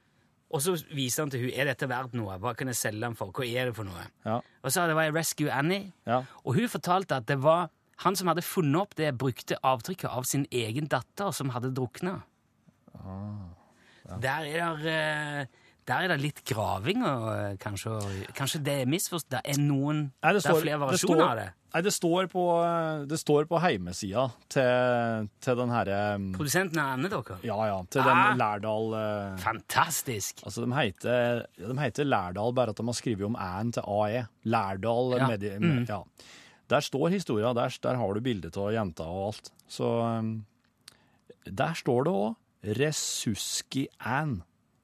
Og 0.53 0.61
så 0.61 0.75
viser 0.93 1.25
han 1.25 1.31
til 1.33 1.47
hun, 1.47 1.53
er 1.57 1.71
dette 1.71 1.89
verdt 1.89 2.13
noe? 2.19 2.35
Hva 2.43 2.53
kan 2.59 2.69
jeg 2.69 2.77
selge 2.77 3.01
den 3.01 3.15
for? 3.17 3.31
Hva 3.33 3.47
er 3.49 3.71
det 3.71 3.77
for 3.79 3.89
noe? 3.89 4.03
Ja. 4.27 4.41
Og 4.63 4.75
så 4.75 4.85
det 4.87 4.97
var 4.99 5.15
Rescue 5.15 5.49
Annie, 5.51 5.93
Ja. 6.07 6.25
og 6.45 6.59
hun 6.59 6.69
fortalte 6.69 7.17
at 7.17 7.27
det 7.27 7.39
var 7.43 7.71
han 8.03 8.17
som 8.19 8.27
hadde 8.29 8.43
funnet 8.43 8.81
opp 8.81 8.95
det 8.99 9.13
brukte 9.19 9.57
avtrykket 9.63 10.11
av 10.11 10.25
sin 10.27 10.45
egen 10.51 10.89
datter 10.91 11.31
som 11.31 11.53
hadde 11.55 11.71
drukna. 11.75 12.23
Ah, 12.99 13.49
Der 14.21 14.49
er 14.49 14.77
det 14.83 14.97
eh, 14.99 15.59
der 15.83 16.05
er 16.05 16.13
det 16.13 16.21
litt 16.23 16.41
graving, 16.47 17.01
og 17.03 17.25
eh, 17.35 17.55
kanskje, 17.59 17.97
kanskje 18.39 18.61
det 18.63 18.75
er 18.85 18.91
misforstått. 18.91 19.33
Det 19.35 19.41
er 19.51 19.59
noen 19.59 20.05
Nei, 20.23 20.33
Det 20.37 20.45
er 20.47 20.61
flere 20.61 20.79
variasjoner 20.79 21.25
av 21.27 21.41
det. 21.41 21.47
Nei, 21.73 21.81
det 21.83 21.93
står 21.97 22.29
på, 22.31 22.43
det 23.09 23.19
står 23.19 23.49
på 23.51 23.59
heimesida 23.65 24.27
til, 24.53 25.27
til 25.43 25.57
den 25.59 25.73
herre 25.73 25.97
Produsenten 26.37 26.79
av 26.83 27.03
dere? 27.03 27.39
Ja, 27.49 27.57
ja. 27.67 27.79
Til 27.91 28.05
Ah. 28.05 28.11
den 28.13 28.39
Lærdal 28.43 28.95
eh, 28.99 29.41
Fantastisk! 29.43 30.45
Altså, 30.47 30.63
de 30.67 30.77
heter, 30.77 31.43
de 31.59 31.79
heter 31.81 32.07
Lærdal, 32.07 32.55
bare 32.55 32.77
at 32.77 32.79
de 32.79 32.87
har 32.87 32.99
skrevet 33.01 33.27
om 33.27 33.35
æ-en 33.41 33.73
til 33.75 33.83
AE. 33.83 34.23
Lærdal 34.45 35.17
Ja. 35.19 35.29
Medi... 35.33 35.51
Mm. 35.59 35.83
Ja. 35.89 36.03
Der 36.71 36.81
står 36.81 37.09
historia, 37.13 37.51
der, 37.53 37.75
der 37.83 37.97
har 37.99 38.15
du 38.15 38.21
bilde 38.21 38.53
av 38.57 38.71
jenta 38.73 39.03
og 39.05 39.33
alt. 39.33 39.51
Så 39.69 39.85
um, 39.85 40.45
der 41.45 41.75
står 41.75 42.05
det 42.07 42.13
òg 42.13 42.37
Resuski 42.63 43.89
Ann. 44.01 44.43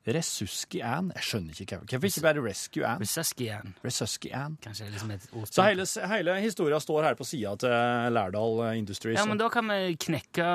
Resuski 0.08 0.80
Ann? 0.80 1.12
Jeg 1.14 1.22
skjønner 1.22 1.58
ikke 1.60 1.76
hvorfor. 1.76 1.90
Hvorfor 1.92 2.06
ikke 2.06 2.20
bare 2.24 2.42
Rescue 2.42 2.86
Ann? 2.86 3.02
Resuski-Ann. 3.02 3.74
Resuski 3.84 4.30
Ann. 4.32 4.56
Kanskje 4.64 4.84
det 4.84 4.88
er 4.88 4.92
liksom 4.96 5.10
et 5.10 5.28
ord. 5.32 5.46
Så 5.52 5.62
hele, 5.68 5.86
hele 6.14 6.36
historia 6.40 6.80
står 6.80 7.02
her 7.02 7.14
på 7.14 7.24
sida 7.28 7.54
til 7.60 7.70
Lærdal 8.16 8.78
Industries. 8.78 9.18
Ja, 9.20 9.26
men 9.28 9.38
da 9.38 9.48
kan 9.52 9.68
vi 9.68 9.94
knekke 10.00 10.48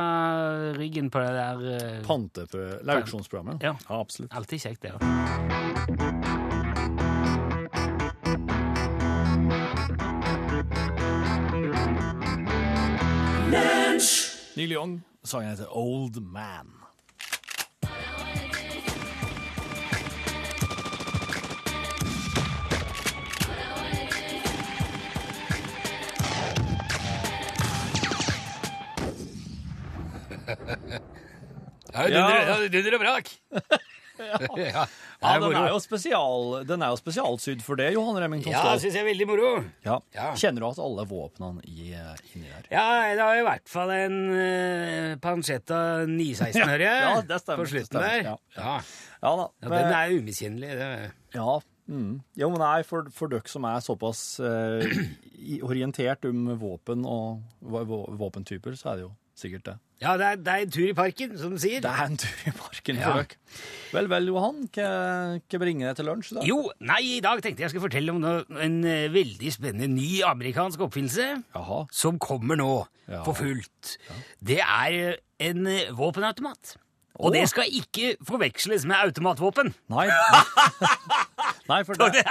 ryggen 0.80 1.12
på 1.14 1.22
det 1.22 1.32
der 1.38 1.64
uh, 1.64 2.02
Pantepro- 2.08 2.80
eller 2.82 3.04
auksjonsprogrammet. 3.04 3.64
Ja. 3.64 3.76
ja, 3.90 4.00
absolutt. 4.02 4.34
Alltid 4.34 4.60
kjekt, 4.60 4.82
det. 4.84 4.92
òg. 4.98 5.02
Neil 14.56 14.72
Young, 14.72 15.02
sangen 15.24 15.50
heter 15.50 15.70
Old 15.78 16.22
Man. 16.22 16.83
Ja, 31.94 32.08
Ja. 32.10 32.56
Dunder 32.74 32.96
og 32.98 33.04
brak! 33.04 33.34
ja. 34.58 34.86
Ja, 35.24 35.38
den 35.40 35.54
er 35.56 35.70
jo, 35.72 35.78
spesial, 35.80 36.66
den 36.68 36.82
er 36.84 36.90
jo 36.92 36.98
spesialsydd 37.00 37.62
for 37.64 37.80
det, 37.80 37.86
Johan 37.96 38.18
Remington 38.20 38.52
Ja, 38.52 38.60
Ståhl. 38.60 38.82
syns 38.84 38.98
jeg 38.98 39.06
er 39.06 39.08
veldig 39.08 39.28
moro. 39.30 39.52
Ja. 39.86 39.94
Ja. 40.12 40.26
Kjenner 40.36 40.60
du 40.60 40.68
at 40.68 40.82
alle 40.84 41.06
våpnene 41.08 41.64
i, 41.64 41.94
eh, 41.96 42.10
inni 42.36 42.50
der? 42.52 42.66
Ja, 42.74 42.84
det 43.16 43.24
har 43.24 43.40
i 43.40 43.46
hvert 43.48 43.72
fall 43.72 43.94
en 43.96 44.18
uh, 44.36 45.14
Pancetta 45.24 45.78
916-øre 46.12 46.90
Ja, 46.92 47.14
det 47.24 47.38
stemmer, 47.40 47.64
på 47.64 47.70
slutten 47.72 48.04
der. 48.04 48.18
ja. 48.28 48.36
Ja. 48.58 48.74
Ja 49.24 49.32
da. 49.40 49.48
Ja, 49.64 49.70
men- 49.72 49.78
den 49.80 49.96
er 50.02 50.18
umiskjennelig. 50.20 50.92
Ja, 51.40 51.56
mm. 51.88 52.12
jo, 52.44 52.50
men 52.52 52.64
nei, 52.66 52.76
for, 52.92 53.08
for 53.16 53.32
dere 53.32 53.48
som 53.48 53.64
er 53.72 53.80
såpass 53.88 54.26
uh, 54.44 54.84
orientert 55.64 56.28
om 56.28 56.50
våpen 56.60 57.08
og 57.08 57.40
vå- 57.64 57.88
vå- 57.96 58.06
våpentyper, 58.26 58.76
så 58.76 58.92
er 58.92 59.00
det 59.00 59.08
jo 59.08 59.14
sikkert 59.40 59.70
det. 59.72 59.78
Ja, 60.04 60.18
det 60.20 60.26
er, 60.28 60.40
det 60.44 60.54
er 60.54 60.66
en 60.66 60.74
tur 60.76 60.86
i 60.90 60.96
parken, 60.98 61.34
som 61.40 61.54
du 61.56 61.60
sier. 61.64 61.80
Det 61.84 61.90
er 61.92 62.06
en 62.10 62.18
tur 62.20 62.48
i 62.50 62.54
parken 62.58 63.00
Ja. 63.00 63.14
Frøk. 63.16 63.36
Vel, 63.94 64.08
vel, 64.12 64.28
Johan, 64.34 64.62
hva, 64.74 65.60
bringer 65.62 65.92
deg 65.92 66.00
til 66.00 66.08
lunsj 66.10 66.32
da? 66.36 66.44
Jo, 66.50 66.58
nei, 66.84 67.00
i 67.16 67.22
dag 67.24 67.42
tenkte 67.46 67.64
jeg 67.64 67.72
skulle 67.72 67.86
fortelle 67.88 68.12
om 68.16 68.20
noe, 68.24 68.42
en 68.66 68.80
eh, 68.90 69.06
veldig 69.14 69.52
spennende 69.54 69.88
ny 69.94 70.24
amerikansk 70.28 70.82
oppfinnelse 70.88 71.28
Jaha. 71.56 71.84
som 71.94 72.20
kommer 72.20 72.60
nå 72.60 72.72
Ja. 73.08 73.22
for 73.26 73.36
fullt. 73.36 73.98
Det 74.44 74.60
er 74.64 75.18
en 75.44 75.68
eh, 75.68 75.90
våpenautomat. 75.96 76.76
Og 77.22 77.34
det 77.36 77.44
skal 77.52 77.70
ikke 77.70 78.16
forveksles 78.26 78.88
med 78.90 78.98
automatvåpen. 78.98 79.70
Nei. 79.94 80.08
nei, 81.70 81.80
for 81.86 82.00
det 82.00 82.24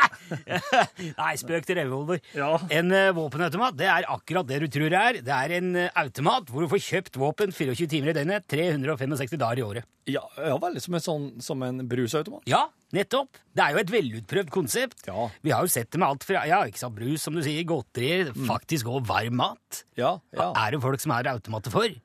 Nei, 1.20 1.32
spøk 1.38 1.68
til 1.68 1.78
revolver. 1.78 2.18
Ja. 2.34 2.56
En 2.74 2.90
eh, 2.96 3.12
våpenautomat 3.14 3.78
det 3.78 3.86
er 3.92 4.08
akkurat 4.10 4.48
det 4.48 4.58
du 4.64 4.68
tror 4.74 4.90
det 4.90 4.98
er. 4.98 5.20
Det 5.22 5.36
er 5.36 5.56
en 5.60 5.70
eh, 5.84 5.94
automat 6.02 6.50
hvor 6.50 6.66
du 6.66 6.70
får 6.72 6.82
kjøpt 6.88 7.20
våpen 7.22 7.54
24 7.54 7.86
timer 7.94 8.10
i 8.10 8.16
døgnet, 8.18 8.48
365 8.50 9.38
dager 9.38 9.62
i 9.62 9.66
året. 9.68 9.90
ja, 10.10 10.24
ja, 10.34 10.58
veldig 10.58 10.82
som 10.82 10.98
en, 10.98 11.06
sånn, 11.06 11.26
som 11.46 11.62
en 11.62 11.84
brusautomat. 11.86 12.42
Ja, 12.50 12.64
nettopp. 12.96 13.38
Det 13.54 13.62
er 13.62 13.76
jo 13.76 13.82
et 13.84 13.92
velutprøvd 13.94 14.50
konsept. 14.50 15.06
Ja. 15.06 15.28
Vi 15.46 15.54
har 15.54 15.62
jo 15.62 15.70
sett 15.70 15.92
det 15.94 16.02
med 16.02 16.10
alt 16.10 16.26
fra 16.26 16.42
ja, 16.50 16.64
ikke 16.66 16.82
sant, 16.82 16.98
brus, 16.98 17.22
som 17.22 17.38
du 17.38 17.44
sier, 17.46 17.62
godterier, 17.68 18.34
faktisk 18.50 18.90
òg 18.90 19.06
varm 19.06 19.38
mat. 19.38 19.84
Ja, 19.94 20.16
ja. 20.34 20.50
Er 20.58 20.74
det 20.74 20.82
folk 20.82 21.02
som 21.02 21.14
er 21.14 21.30
automater 21.36 21.70
for? 21.70 22.02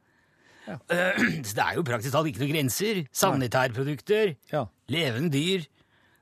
Så 1.47 1.55
det 1.55 1.63
er 1.63 1.77
jo 1.77 1.85
praktisk 1.87 2.15
talt 2.15 2.29
ikke 2.31 2.43
noen 2.43 2.53
grenser. 2.55 3.05
Sanitærprodukter, 3.15 4.35
ja. 4.51 4.65
levende 4.91 5.31
dyr. 5.33 5.65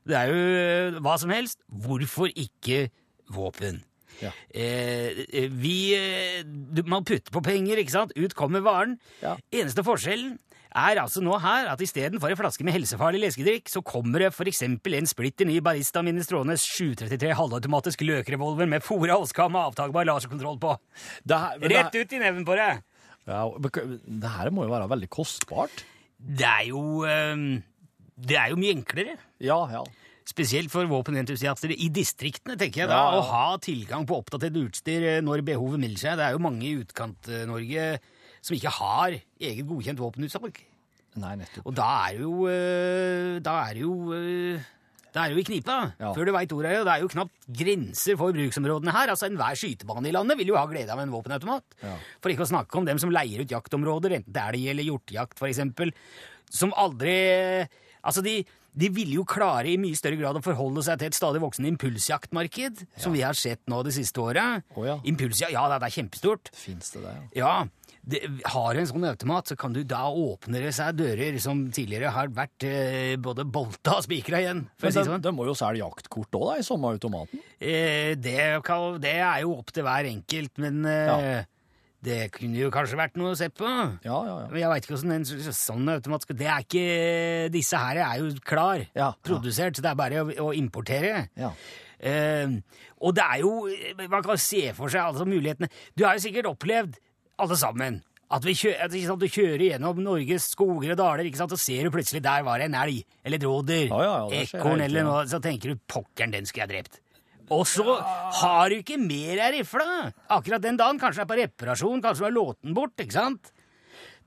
Det 0.05 0.17
er 0.19 0.29
jo 0.29 0.39
eh, 0.61 1.01
hva 1.01 1.17
som 1.21 1.33
helst. 1.33 1.61
Hvorfor 1.65 2.29
ikke 2.29 2.87
våpen? 3.33 3.81
Ja. 4.21 4.31
Eh, 4.53 5.25
eh, 5.27 5.49
vi 5.51 5.91
eh, 5.97 6.45
Man 6.87 7.03
putter 7.03 7.33
på 7.33 7.43
penger, 7.43 7.81
ikke 7.81 7.95
sant? 7.95 8.13
Ut 8.15 8.35
kommer 8.37 8.63
varen. 8.63 8.99
Ja. 9.23 9.35
Eneste 9.51 9.83
forskjellen 9.83 10.37
er 10.75 10.99
altså 10.99 11.21
nå 11.23 11.37
her 11.39 11.69
at 11.71 11.81
istedenfor 11.83 12.31
en 12.31 12.39
flaske 12.39 12.65
med 12.67 12.75
helsefarlig 12.75 13.21
leskedrikk, 13.23 13.69
så 13.71 13.79
kommer 13.85 14.25
det 14.25 14.33
f.eks. 14.33 14.61
en 14.65 15.07
splitter 15.07 15.47
ny 15.47 15.61
Barista 15.63 16.03
Minestrones 16.03 16.65
733 16.67 17.31
halvautomatisk 17.39 18.03
løkrevolver 18.03 18.67
med 18.67 18.83
fora 18.83 19.15
oskam 19.21 19.55
og 19.55 19.71
avtakbar 19.71 20.07
laserkontroll 20.09 20.59
på. 20.59 20.75
Det 21.23 21.39
her, 21.39 21.61
det 21.63 21.71
Rett 21.71 21.95
ut 21.95 22.17
i 22.17 22.21
neven 22.21 22.43
på 22.47 22.59
deg! 22.59 22.83
Ja, 23.25 23.43
det 23.57 24.31
her 24.37 24.51
må 24.53 24.65
jo 24.67 24.73
være 24.73 24.89
veldig 24.91 25.09
kostbart. 25.13 25.83
Det 26.15 26.45
er 26.45 26.67
jo 26.69 27.03
eh, 27.09 27.45
Det 28.15 28.37
er 28.39 28.51
jo 28.53 28.59
mye 28.61 28.75
enklere. 28.77 29.15
Ja, 29.43 29.57
ja. 29.71 29.83
Spesielt 30.25 30.71
for 30.73 30.87
våpenentusiaster 30.89 31.69
i 31.75 31.89
distriktene, 31.93 32.55
tenker 32.57 32.81
jeg 32.83 32.89
da, 32.89 32.97
Ja, 32.97 33.09
ja. 33.13 33.17
å 33.19 33.25
ha 33.29 33.57
tilgang 33.61 34.07
på 34.09 34.17
oppdatert 34.23 34.55
utstyr 34.57 35.03
eh, 35.09 35.19
når 35.25 35.43
behovet 35.45 35.81
melder 35.83 36.01
seg. 36.01 36.17
Det 36.21 36.25
er 36.29 36.37
jo 36.37 36.41
mange 36.45 36.65
i 36.69 36.77
Utkant-Norge 36.81 37.89
som 38.45 38.55
ikke 38.57 38.73
har 38.77 39.17
eget 39.17 39.65
godkjent 39.69 40.01
våpenutsalg. 40.01 40.57
Nei, 41.21 41.35
nettopp. 41.39 41.65
Og 41.69 41.75
da 41.77 41.89
er 42.09 42.17
det 42.17 42.25
jo 42.25 42.47
eh, 42.51 43.37
Da 43.45 43.53
er 43.69 43.77
det 43.77 43.83
jo 43.85 43.93
eh, 44.17 44.65
Da 45.15 45.23
er 45.23 45.31
du 45.31 45.39
i 45.39 45.45
knipa. 45.47 45.77
Ja. 45.95 46.09
Før 46.15 46.27
du 46.27 46.33
veit 46.35 46.51
ordet 46.51 46.73
det. 46.75 46.81
Det 46.83 46.91
er 46.91 47.03
jo 47.05 47.11
knapt 47.13 47.47
grenser 47.61 48.17
for 48.19 48.35
bruksområdene 48.35 48.91
her. 48.95 49.13
Altså 49.13 49.29
Enhver 49.29 49.55
skytebane 49.55 50.11
i 50.11 50.15
landet 50.15 50.39
vil 50.41 50.51
jo 50.51 50.59
ha 50.59 50.65
glede 50.67 50.91
av 50.91 50.99
en 50.99 51.13
våpenautomat. 51.13 51.77
Ja. 51.85 51.95
For 52.19 52.33
ikke 52.33 52.43
å 52.43 52.51
snakke 52.51 52.81
om 52.81 52.89
dem 52.89 52.99
som 52.99 53.13
leier 53.15 53.45
ut 53.45 53.55
jaktområder, 53.55 54.19
enten 54.19 54.35
det 54.35 54.43
er 54.43 54.59
elg 54.59 54.73
eller 54.73 54.89
hjortejakt, 54.89 55.39
eksempel, 55.47 55.95
som 56.51 56.75
aldri 56.75 57.15
Altså, 58.05 58.21
de, 58.21 58.43
de 58.77 58.87
ville 58.93 59.15
jo 59.17 59.23
klare 59.25 59.71
i 59.71 59.79
mye 59.81 59.97
større 59.97 60.19
grad 60.19 60.37
å 60.37 60.43
forholde 60.45 60.83
seg 60.85 60.99
til 61.01 61.09
et 61.09 61.17
stadig 61.17 61.39
voksende 61.41 61.71
impulsjaktmarked, 61.71 62.83
som 63.01 63.15
vi 63.15 63.23
har 63.25 63.33
sett 63.33 63.63
nå 63.71 63.79
det 63.81 63.95
siste 63.95 64.21
året. 64.21 64.61
Oh, 64.75 64.83
ja. 64.85 64.99
Impulsjakt, 65.09 65.55
ja, 65.55 65.63
det 65.73 65.79
er 65.87 65.95
kjempestort. 65.95 66.51
Fins 66.53 66.93
det 66.93 67.01
det? 67.01 67.15
ja? 67.15 67.23
Ja, 67.39 67.55
det, 68.05 68.19
har 68.53 68.77
en 68.77 68.85
sånn 68.89 69.07
automat, 69.09 69.47
så 69.49 69.55
kan 69.57 69.73
du 69.73 69.79
da 69.87 70.03
åpne 70.13 70.59
det 70.61 70.73
seg 70.77 70.93
dører 70.99 71.39
som 71.41 71.63
tidligere 71.73 72.11
har 72.13 72.29
vært 72.35 72.65
eh, 72.69 73.15
både 73.17 73.45
bolta 73.49 73.97
og 73.99 74.05
spikra 74.05 74.43
igjen. 74.43 74.61
For 74.77 74.87
Men 74.91 74.95
det 74.99 75.05
sånn. 75.09 75.23
det 75.25 75.33
må 75.33 75.47
jo 75.49 75.55
selge 75.57 75.81
jaktkort 75.81 76.37
òg, 76.37 76.51
i 76.61 76.65
samme 76.67 76.91
automaten? 76.93 77.41
Eh, 77.59 78.13
det, 78.21 78.37
kan, 78.67 78.99
det 79.01 79.15
er 79.25 79.41
jo 79.45 79.55
opp 79.57 79.73
til 79.73 79.87
hver 79.87 80.09
enkelt, 80.11 80.53
men 80.61 80.85
eh, 80.85 81.09
Ja. 81.09 81.43
det 82.05 82.19
kunne 82.35 82.59
jo 82.61 82.69
kanskje 82.73 82.99
vært 82.99 83.15
noe 83.17 83.31
å 83.33 83.37
se 83.39 83.47
på. 83.49 83.65
Ja, 84.05 84.19
ja, 84.27 84.35
ja. 84.43 84.51
Jeg 84.61 84.69
veit 84.69 84.85
ikke 84.85 84.93
hvordan 84.99 85.15
en 85.15 85.25
sånn 85.57 85.89
automat 85.95 86.21
skal 86.27 86.37
Det 86.37 86.45
er 86.53 86.61
ikke 86.67 87.49
Disse 87.55 87.79
her 87.81 87.97
er 88.05 88.21
jo 88.21 88.29
klar, 88.45 88.83
Ja, 88.93 89.07
produsert, 89.25 89.73
så 89.79 89.81
det 89.81 89.89
er 89.95 89.97
bare 89.97 90.21
å, 90.21 90.29
å 90.49 90.53
importere. 90.53 91.25
ja. 91.39 91.49
Eh, 92.05 92.51
og 93.07 93.13
det 93.15 93.23
er 93.23 93.39
jo 93.39 93.51
Man 94.11 94.21
kan 94.25 94.37
se 94.37 94.73
for 94.75 94.91
seg 94.91 94.99
altså 95.01 95.25
mulighetene. 95.25 95.69
Du 95.95 96.03
har 96.05 96.17
jo 96.19 96.25
sikkert 96.25 96.49
opplevd, 96.51 96.97
alle 97.41 97.57
sammen, 97.59 98.01
at, 98.25 98.43
vi 98.45 98.55
kjø, 98.57 98.73
at 98.81 98.93
ikke 98.93 99.09
sant, 99.11 99.21
du 99.21 99.29
kjører 99.29 99.63
gjennom 99.67 99.99
Norges 100.01 100.49
skoger 100.55 100.95
og 100.95 100.99
daler, 100.99 101.27
ikke 101.29 101.39
sant, 101.43 101.53
og 101.53 101.61
ser 101.61 101.85
du 101.85 101.93
plutselig 101.93 102.23
der 102.25 102.45
var 102.47 102.61
det 102.61 102.69
en 102.71 102.77
elg, 102.81 103.03
eller 103.23 103.41
et 103.41 103.47
rådyr, 103.47 103.89
Ja, 103.91 103.99
ja, 104.01 104.13
ja, 104.31 104.43
ekorn 104.45 104.81
eller 104.85 105.05
noe, 105.05 105.25
så 105.29 105.41
tenker 105.43 105.73
du 105.73 105.81
'pokkeren, 105.85 106.33
den 106.33 106.45
skulle 106.49 106.65
jeg 106.65 106.73
drept'. 106.73 107.01
Og 107.53 107.67
så 107.69 107.83
har 108.41 108.69
du 108.69 108.79
ikke 108.79 108.97
mer 108.97 109.37
ei 109.37 109.51
rifle! 109.59 109.85
Akkurat 110.33 110.63
den 110.63 110.79
dagen. 110.79 110.97
Kanskje 110.97 111.21
er 111.21 111.29
på 111.29 111.37
reparasjon, 111.37 112.01
kanskje 112.01 112.23
du 112.23 112.25
har 112.25 112.33
lånt 112.33 112.57
den 112.63 112.73
bort. 112.73 112.97
ikke 112.97 113.13
sant? 113.13 113.51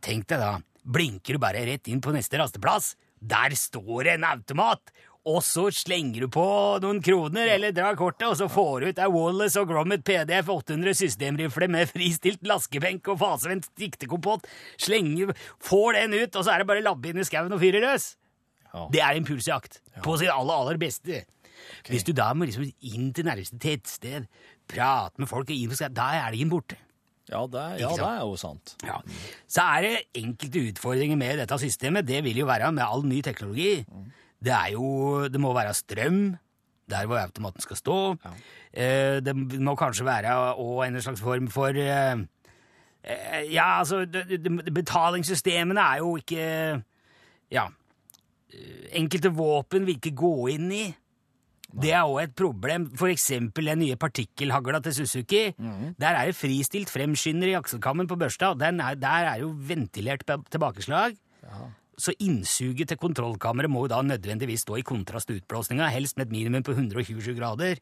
Tenk 0.00 0.28
deg 0.30 0.38
da, 0.38 0.52
blinker 0.86 1.34
du 1.34 1.42
bare 1.42 1.64
rett 1.66 1.90
inn 1.90 2.00
på 2.04 2.14
neste 2.14 2.38
rasteplass. 2.38 2.92
Der 3.18 3.50
står 3.58 4.04
det 4.06 4.12
en 4.14 4.28
automat! 4.28 4.92
Og 5.28 5.42
så 5.44 5.66
slenger 5.74 6.24
du 6.24 6.30
på 6.32 6.44
noen 6.80 7.02
kroner 7.04 7.50
eller 7.52 7.74
drar 7.76 7.98
kortet, 7.98 8.24
og 8.30 8.36
så 8.40 8.48
får 8.48 8.80
du 8.80 8.86
ut 8.88 9.02
ei 9.02 9.08
Wallace 9.12 9.60
og 9.60 9.68
Grommet 9.68 10.04
PDF 10.06 10.48
800 10.54 10.96
systemrifle 10.96 11.68
med 11.72 11.90
fristilt 11.90 12.46
laskebenk 12.48 13.10
og 13.12 13.20
fasevendt 13.20 13.68
diktekompott. 13.80 14.48
Slenger, 14.80 15.34
får 15.64 15.98
den 15.98 16.16
ut, 16.16 16.32
og 16.32 16.40
så 16.46 16.54
er 16.54 16.62
det 16.62 16.70
bare 16.70 16.84
labbe 16.86 17.12
inn 17.12 17.20
i 17.20 17.28
skauen 17.28 17.52
og 17.52 17.60
fyre 17.60 17.82
løs. 17.84 18.14
Ja. 18.72 18.86
Det 18.92 19.04
er 19.04 19.20
impulsjakt 19.20 19.80
på 20.04 20.16
sitt 20.20 20.32
aller, 20.32 20.54
aller 20.54 20.80
beste. 20.80 21.24
Hvis 21.88 22.06
du 22.06 22.14
da 22.16 22.30
må 22.36 22.46
liksom 22.48 22.68
inn 22.68 23.10
til 23.12 23.26
nærmeste 23.28 23.58
tettsted, 23.60 24.28
prate 24.70 25.20
med 25.20 25.28
folk, 25.28 25.50
og 25.50 25.56
inn 25.56 25.72
på 25.72 25.90
da 25.92 26.12
er 26.14 26.28
elgen 26.30 26.52
borte. 26.52 26.78
Ja, 27.28 27.42
det, 27.50 27.64
ja, 27.82 27.90
det 27.92 28.04
er 28.06 28.22
jo 28.24 28.36
sant. 28.40 28.72
Ja. 28.86 29.02
Så 29.50 29.64
er 29.76 29.84
det 29.84 30.22
enkelte 30.22 30.62
utfordringer 30.70 31.18
med 31.20 31.42
dette 31.42 31.58
systemet. 31.60 32.06
Det 32.08 32.22
vil 32.24 32.40
jo 32.40 32.46
være 32.48 32.70
med 32.72 32.86
all 32.86 33.04
ny 33.04 33.20
teknologi. 33.24 33.82
Det 34.44 34.52
er 34.54 34.72
jo 34.72 35.28
Det 35.28 35.40
må 35.40 35.52
være 35.56 35.74
strøm 35.74 36.36
der 36.88 37.06
hvor 37.06 37.20
automaten 37.20 37.60
skal 37.60 37.76
stå. 37.76 37.96
Eh, 38.72 39.18
det 39.24 39.34
må 39.60 39.74
kanskje 39.78 40.06
være 40.08 40.36
òg 40.56 40.86
en 40.86 41.00
slags 41.02 41.20
form 41.20 41.48
for 41.52 41.76
eh, 41.76 42.22
eh, 43.04 43.42
Ja, 43.52 43.78
altså 43.80 44.06
Betalingssystemene 44.74 45.80
er 45.80 46.04
jo 46.04 46.16
ikke 46.16 46.82
Ja. 47.52 47.68
Enkelte 48.96 49.30
våpen 49.36 49.84
vil 49.86 49.98
ikke 49.98 50.16
gå 50.16 50.48
inn 50.54 50.72
i. 50.72 50.86
Det 51.68 51.92
er 51.92 52.08
òg 52.08 52.22
et 52.22 52.34
problem. 52.36 52.86
For 52.96 53.12
eksempel 53.12 53.68
den 53.68 53.82
nye 53.84 53.96
partikkelhagla 53.96 54.80
til 54.80 54.94
Suzuki. 54.94 55.42
Der 56.00 56.16
er 56.16 56.26
det 56.26 56.36
fristilt 56.36 56.90
fremskynder 56.90 57.48
i 57.48 57.56
akselkammen 57.58 58.08
på 58.08 58.16
børsta, 58.16 58.54
og 58.54 58.60
den 58.60 58.80
er, 58.80 58.94
der 58.94 59.28
er 59.34 59.36
jo 59.40 59.52
ventilert 59.52 60.24
tilbakeslag. 60.24 61.12
tilbakeslag. 61.52 61.74
Så 61.98 62.14
innsuget 62.22 62.92
til 62.92 63.00
kontrollkammeret 63.00 63.70
må 63.72 63.84
jo 63.84 63.92
da 63.92 64.02
nødvendigvis 64.06 64.62
stå 64.66 64.78
i 64.78 64.86
kontrast 64.86 65.28
til 65.28 65.40
utblåsninga, 65.40 65.88
helst 65.90 66.16
med 66.16 66.28
et 66.28 66.36
minimum 66.36 66.62
på 66.66 66.76
127 66.76 67.34
grader. 67.34 67.80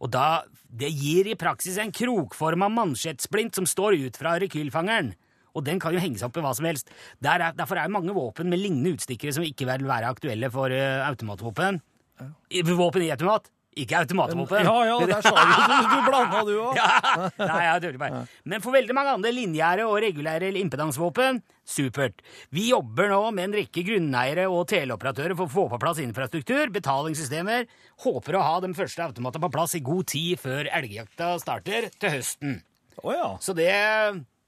Og 0.00 0.10
da, 0.10 0.44
Det 0.68 0.90
gir 0.90 1.28
i 1.30 1.36
praksis 1.38 1.76
en 1.78 1.92
krokforma 1.94 2.70
mansjettsplint 2.72 3.54
som 3.54 3.66
står 3.68 4.00
ut 4.06 4.16
fra 4.18 4.38
rekylfangeren. 4.42 5.12
Og 5.54 5.62
den 5.62 5.78
kan 5.78 5.94
jo 5.94 6.02
henge 6.02 6.18
seg 6.18 6.30
opp 6.30 6.38
i 6.40 6.42
hva 6.42 6.54
som 6.56 6.66
helst. 6.66 6.90
Der 7.22 7.38
er, 7.38 7.54
derfor 7.54 7.78
er 7.78 7.86
det 7.86 7.94
mange 7.94 8.14
våpen 8.16 8.50
med 8.50 8.58
lignende 8.58 8.96
utstikkere 8.96 9.36
som 9.36 9.46
ikke 9.46 9.68
vil 9.68 9.86
være 9.86 10.10
aktuelle 10.10 10.50
for 10.50 10.72
uh, 10.72 11.04
automatvåpen. 11.06 11.78
Ja. 12.18 12.26
Våpen 12.74 13.04
i 13.04 13.12
automat, 13.14 13.46
ikke 13.80 13.96
automatvåpen. 14.02 14.66
Ja, 14.66 14.74
ja, 14.88 14.98
der 15.10 15.24
sa 15.24 15.32
du 15.34 15.54
Du, 15.54 15.88
du 15.90 16.06
blanda, 16.06 16.42
du 16.46 16.52
òg. 16.62 16.78
Ja, 16.78 17.30
nei, 17.40 17.62
jeg 17.66 17.82
tuller 17.84 17.98
bare. 18.02 18.20
Men 18.48 18.62
for 18.64 18.76
veldig 18.76 18.94
mange 18.96 19.14
andre 19.16 19.32
linjære 19.34 19.86
og 19.88 19.96
regulære 20.04 20.52
impedansvåpen, 20.60 21.40
supert. 21.66 22.20
Vi 22.54 22.68
jobber 22.70 23.08
nå 23.12 23.20
med 23.34 23.48
en 23.48 23.56
rekke 23.60 23.84
grunneiere 23.86 24.46
og 24.52 24.66
teleoperatører 24.70 25.36
for 25.38 25.48
å 25.48 25.54
få 25.54 25.66
på 25.72 25.80
plass 25.82 26.02
infrastruktur, 26.04 26.70
betalingssystemer. 26.74 27.66
Håper 28.04 28.38
å 28.38 28.44
ha 28.44 28.54
de 28.64 28.72
første 28.76 29.06
automatene 29.08 29.46
på 29.46 29.52
plass 29.56 29.74
i 29.78 29.82
god 29.84 30.06
tid 30.12 30.40
før 30.42 30.70
elgjakta 30.70 31.34
starter 31.42 31.90
til 31.98 32.16
høsten. 32.18 32.58
Oh, 33.02 33.12
ja. 33.14 33.32
Så 33.42 33.56
det, 33.56 33.72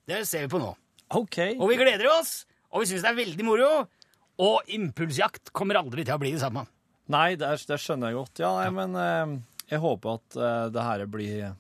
det 0.06 0.22
ser 0.28 0.46
vi 0.46 0.52
på 0.54 0.62
nå. 0.62 0.70
OK. 1.16 1.38
Og 1.56 1.68
vi 1.70 1.78
gleder 1.80 2.08
oss, 2.14 2.44
og 2.70 2.82
vi 2.82 2.90
syns 2.92 3.04
det 3.06 3.12
er 3.12 3.20
veldig 3.24 3.46
moro. 3.46 3.70
Og 4.42 4.68
impulsjakt 4.76 5.48
kommer 5.56 5.78
aldri 5.80 6.04
til 6.04 6.12
å 6.16 6.20
bli 6.20 6.34
det 6.34 6.42
samme. 6.42 6.66
Nei, 7.12 7.36
det, 7.38 7.46
er- 7.46 7.66
det 7.70 7.78
skjønner 7.82 8.10
jeg 8.10 8.18
godt. 8.18 8.40
Ja, 8.42 8.50
nei, 8.58 8.70
men 8.74 8.96
eh, 8.98 9.38
jeg 9.70 9.82
håper 9.82 10.18
at 10.18 10.36
eh, 10.36 10.68
det 10.74 10.82
her 10.88 11.04
blir, 11.06 11.52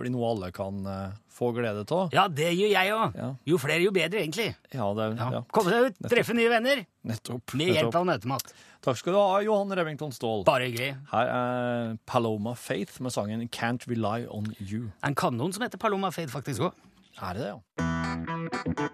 blir 0.00 0.12
noe 0.12 0.30
alle 0.34 0.50
kan 0.52 0.82
eh, 0.86 1.12
få 1.32 1.52
glede 1.56 1.86
av. 1.96 2.10
Ja, 2.12 2.26
det 2.28 2.50
gjør 2.52 2.74
jeg 2.74 2.92
òg. 2.92 3.14
Ja. 3.16 3.28
Jo 3.48 3.58
flere, 3.62 3.80
jo 3.86 3.92
bedre, 3.96 4.20
egentlig. 4.20 4.50
Ja, 4.76 4.90
det, 4.98 5.06
Ja. 5.16 5.30
ja. 5.38 5.42
Komme 5.56 5.72
seg 5.72 5.86
ut, 5.88 6.02
treffe 6.12 6.36
nye 6.36 6.50
venner 6.52 6.82
Nettopp. 7.08 7.54
med 7.56 7.72
hjelp 7.78 7.96
av 7.96 8.04
nøttemat. 8.10 8.52
Takk 8.84 8.96
skal 8.96 9.12
du 9.12 9.18
ha, 9.20 9.40
Johan 9.44 9.72
Remington 9.76 10.12
Ståhl. 10.12 10.44
Bare 10.48 10.68
hyggelig. 10.68 10.94
Her 11.12 11.32
er 11.32 11.96
Paloma 12.08 12.54
Faith 12.56 13.00
med 13.04 13.12
sangen 13.12 13.44
Can't 13.52 13.84
Rely 13.88 14.26
On 14.28 14.48
You. 14.60 14.90
En 15.04 15.16
kanon 15.16 15.52
som 15.52 15.64
heter 15.64 15.80
Paloma 15.80 16.12
Faith, 16.12 16.32
faktisk 16.32 16.68
òg. 16.68 16.86
Er 17.20 17.36
det 17.36 17.48
det, 17.48 17.52
ja? 17.56 18.88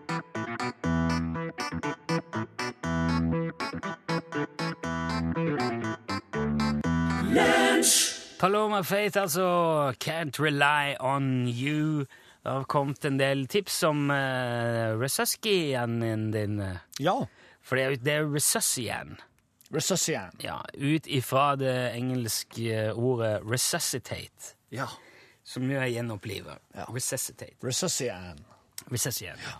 Paloma 8.46 8.82
Faith, 8.86 9.18
altså. 9.18 9.92
Can't 9.98 10.38
rely 10.38 10.94
on 11.00 11.48
you. 11.48 12.04
Det 12.44 12.52
har 12.52 12.62
kommet 12.70 13.02
en 13.04 13.16
del 13.18 13.46
tips 13.50 13.80
om 13.88 14.04
uh, 14.10 14.94
Resuscian 15.00 15.96
din. 16.30 16.60
eh, 16.60 16.76
Ja. 17.02 17.16
For 17.66 17.74
det 17.76 17.84
er, 17.84 17.96
det 17.96 18.12
er 18.12 18.28
Resuscian. 18.34 19.16
Resuscian. 19.74 20.30
Ja, 20.44 20.60
ut 20.78 21.06
ifra 21.10 21.56
det 21.58 21.74
engelske 21.98 22.92
ordet 22.94 23.40
resuscitate, 23.50 24.54
Ja. 24.70 24.86
som 25.44 25.66
jo 25.70 25.80
er 25.80 25.90
gjenopplive. 25.90 26.54
Ja. 26.74 26.84
Resuscitate. 26.94 27.56
Resuscian. 27.64 28.38
Resuscian, 28.92 29.36
ja. 29.42 29.58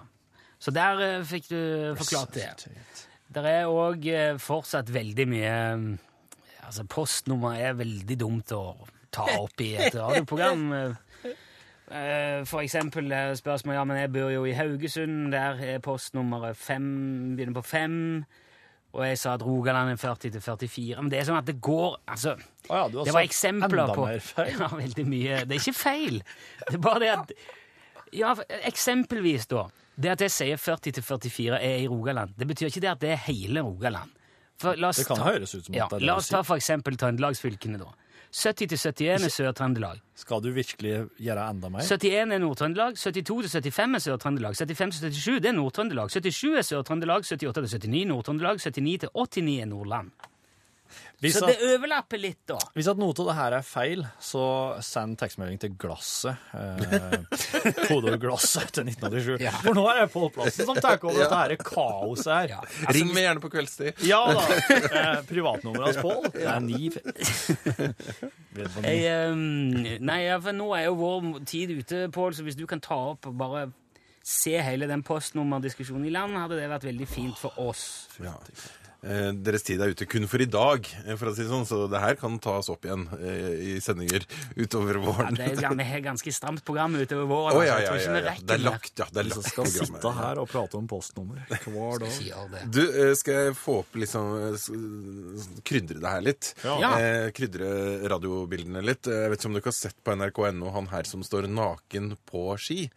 Så 0.63 0.71
der 0.71 1.19
uh, 1.19 1.25
fikk 1.27 1.51
du 1.51 1.95
forklart 1.99 2.35
det. 2.39 2.69
Det 3.35 3.43
er 3.51 3.67
òg 3.67 4.07
fortsatt 4.39 4.95
veldig 4.95 5.27
mye 5.29 5.57
mm, 5.77 5.99
Altså, 6.67 6.85
postnummer 6.91 7.59
er 7.63 7.77
veldig 7.79 8.17
dumt 8.19 8.53
å 8.55 8.63
ta 9.15 9.27
opp 9.39 9.63
i 9.65 9.73
et 9.79 9.95
radioprogram. 9.95 10.65
Eh, 10.77 11.29
eh, 11.91 12.41
For 12.49 12.63
eksempel 12.65 13.13
eh, 13.13 13.35
spørsmål 13.39 13.79
Ja, 13.79 13.85
men 13.89 14.01
jeg 14.01 14.13
bor 14.17 14.33
jo 14.33 14.43
i 14.49 14.57
Haugesund. 14.57 15.31
Der 15.35 15.63
er 15.63 15.85
postnummeret 15.85 16.59
fem, 16.59 16.89
begynner 17.37 17.61
på 17.61 17.65
fem. 17.67 18.01
Og 18.97 19.05
jeg 19.05 19.19
sa 19.21 19.35
at 19.37 19.45
Rogaland 19.45 19.93
er 19.93 20.01
40 20.01 20.33
til 20.33 20.41
44. 20.41 21.03
Men 21.03 21.13
det 21.13 21.21
er 21.21 21.29
sånn 21.29 21.39
at 21.39 21.49
det 21.49 21.59
går 21.61 21.99
Altså, 22.09 22.37
oh 22.71 22.77
ja, 22.81 22.87
det 22.89 23.15
var 23.15 23.27
eksempler 23.27 23.95
på. 23.95 24.09
Ja, 24.57 24.71
veldig 24.73 25.07
mye. 25.07 25.41
Det 25.45 25.59
er 25.59 25.63
ikke 25.63 25.77
feil. 25.77 26.23
Det 26.65 26.79
er 26.79 26.85
bare 26.85 27.03
det 27.05 27.15
at 27.15 27.35
Ja, 28.15 28.31
eksempelvis, 28.65 29.49
da. 29.51 29.67
Det 29.97 30.13
at 30.13 30.23
jeg 30.25 30.33
sier 30.33 30.61
40 30.61 30.95
til 30.99 31.05
44 31.05 31.59
er 31.59 31.83
i 31.83 31.89
Rogaland, 31.89 32.35
det 32.37 32.47
betyr 32.49 32.69
ikke 32.69 32.83
det 32.85 32.91
at 32.91 33.01
det 33.03 33.11
er 33.15 33.23
hele 33.27 33.63
Rogaland. 33.65 34.13
For 34.63 34.85
oss 34.89 35.03
Det 35.03 35.07
kan 35.09 35.21
høres 35.21 35.55
ut 35.55 35.67
som 35.67 35.75
ja, 35.77 35.87
det 35.91 35.99
er 35.99 36.05
det 36.05 36.09
La 36.09 36.17
oss 36.21 36.29
ta 36.33 36.43
for 36.47 36.57
eksempel 36.57 36.97
Trøndelagsfylkene, 37.01 37.81
da. 37.83 37.93
70-71 38.37 39.25
er 39.25 39.33
Sør-Trøndelag. 39.33 40.01
Skal 40.19 40.43
du 40.45 40.51
virkelig 40.53 41.07
gjøre 41.23 41.45
enda 41.49 41.71
mer? 41.73 41.85
71 41.87 42.35
er 42.35 42.41
Nord-Trøndelag. 42.43 42.99
72-75 43.01 43.97
er 43.97 44.03
Sør-Trøndelag. 44.05 44.57
75-77 44.59 45.47
er 45.47 45.57
Nord-Trøndelag. 45.57 46.11
77 46.13 46.57
er 46.61 46.67
Sør-Trøndelag. 46.69 47.25
78 47.25 47.79
til 47.81 47.91
79 47.91 48.09
Nord-Trøndelag. 48.13 48.61
79-89 48.61 49.61
er 49.63 49.71
Nordland. 49.71 50.11
Hvis 51.25 51.39
Så 51.39 51.47
at, 51.47 51.55
det 51.57 51.71
overlapper 51.75 52.21
litt, 52.21 52.43
da. 52.49 52.59
hvis 52.77 52.89
at 52.91 52.99
noe 53.01 53.15
av 53.17 53.29
det 53.31 53.37
her 53.39 53.55
er 53.57 53.65
feil, 53.65 54.03
så 54.21 54.43
send 54.85 55.17
tekstmelding 55.21 55.61
til 55.63 55.73
Glasset. 55.81 56.37
Eh, 56.53 57.15
Kodeord 57.89 58.19
'Glasset' 58.21 58.75
til 58.77 58.91
1987. 58.93 59.47
For 59.65 59.79
nå 59.79 59.87
er 59.93 60.03
jeg 60.03 60.11
på 60.13 60.27
Plassen 60.35 60.69
som 60.69 60.77
tar 60.77 61.01
over 61.01 61.17
dette 61.23 61.41
her 61.41 61.57
kaoset 61.63 62.33
her. 62.35 62.53
Ja, 62.57 62.91
Ring 62.93 63.13
meg 63.17 63.25
gjerne 63.25 63.45
på 63.45 63.53
kveldstid. 63.55 64.05
Ja 64.07 64.23
da. 64.37 64.45
Eh, 64.97 65.19
Privatnummeret 65.29 65.87
hans 65.87 65.99
Pål, 66.03 66.29
det 66.33 66.45
er 66.49 66.61
ni 66.67 66.89
Jeg, 68.87 69.33
um, 69.33 69.83
nei, 70.07 70.19
ja, 70.25 70.39
for 70.43 70.57
nå 70.57 70.69
er 70.77 70.87
jo 70.89 70.95
vår 71.01 71.27
tid 71.49 71.73
ute, 71.77 72.07
Pål, 72.15 72.37
så 72.37 72.47
hvis 72.47 72.57
du 72.59 72.65
kan 72.71 72.81
ta 72.83 72.97
opp 73.13 73.29
og 73.31 73.37
bare 73.41 73.67
se 74.27 74.57
hele 74.63 74.89
den 74.91 75.05
postnummerdiskusjonen 75.07 76.09
i 76.09 76.15
land, 76.15 76.35
hadde 76.39 76.59
det 76.59 76.71
vært 76.71 76.89
veldig 76.89 77.07
fint 77.11 77.39
for 77.39 77.55
oss. 77.63 77.85
Ja. 78.23 78.35
Eh, 79.07 79.29
deres 79.47 79.63
tid 79.63 79.79
er 79.85 79.93
ute 79.95 80.07
kun 80.11 80.25
for 80.27 80.43
i 80.43 80.49
dag, 80.51 80.87
eh, 81.05 81.15
for 81.15 81.31
å 81.31 81.35
si 81.37 81.45
det 81.45 81.51
sånn, 81.53 81.67
så 81.69 81.85
det 81.91 82.01
her 82.03 82.17
kan 82.19 82.41
tas 82.43 82.67
opp 82.73 82.87
igjen 82.89 83.05
eh, 83.21 83.51
i 83.55 83.75
sendinger 83.85 84.25
utover 84.59 84.99
Ja, 84.99 85.03
våren. 85.05 85.37
det 85.39 85.47
er, 85.53 85.83
et 85.85 86.03
ganske 86.05 86.33
stramt 86.35 86.65
program 86.67 86.97
utover 86.99 87.29
våren. 87.31 87.55
Oh, 87.55 87.63
altså, 87.63 87.69
ja, 87.69 87.77
ja, 87.85 87.93
ja, 87.95 88.33
ja. 88.33 88.35
Det 88.43 88.57
er 88.57 88.65
lagt, 88.65 88.93
ja. 88.99 89.07
Det 89.13 89.23
er 89.23 89.31
Vi 89.31 89.45
skal 89.47 89.71
sitte 89.71 90.13
her 90.17 90.41
og 90.43 90.49
prate 90.51 90.81
om 90.81 90.89
postnummer 90.91 91.45
hver 91.47 92.01
dag. 92.03 92.57
Du, 92.73 92.83
skal 93.21 93.39
jeg 93.47 93.57
få 93.61 93.79
opp 93.85 93.95
liksom 94.01 94.33
Krydre 95.67 96.01
det 96.03 96.11
her 96.17 96.25
litt? 96.27 96.51
Ja. 96.67 96.91
Eh, 96.99 97.29
krydre 97.37 97.71
radiobildene 98.11 98.83
litt. 98.85 99.07
Jeg 99.07 99.31
vet 99.31 99.39
ikke 99.39 99.51
om 99.53 99.57
du 99.57 99.61
ikke 99.63 99.73
har 99.73 99.79
sett 99.79 99.99
på 100.03 100.17
nrk.no 100.19 100.73
han 100.75 100.91
her 100.91 101.07
som 101.09 101.23
står 101.27 101.47
naken 101.53 102.17
på 102.27 102.49
ski. 102.59 102.89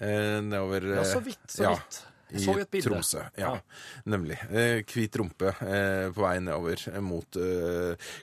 Eh, 0.00 0.40
nedover 0.44 0.88
Ja, 0.96 1.04
så 1.04 1.20
vidt, 1.24 1.44
så 1.52 1.66
ja, 1.68 1.74
vidt. 1.76 2.00
I 2.32 2.44
så 2.44 2.56
et 2.58 2.70
bilde. 2.72 2.88
Tromsø. 2.88 3.24
Ja, 3.38 3.54
ah. 3.56 3.88
nemlig. 4.08 4.38
Eh, 4.50 4.82
hvit 4.88 5.16
rumpe 5.20 5.52
eh, 5.60 6.08
på 6.12 6.24
vei 6.24 6.36
nedover 6.42 6.86
eh, 6.92 7.00
mot 7.04 7.40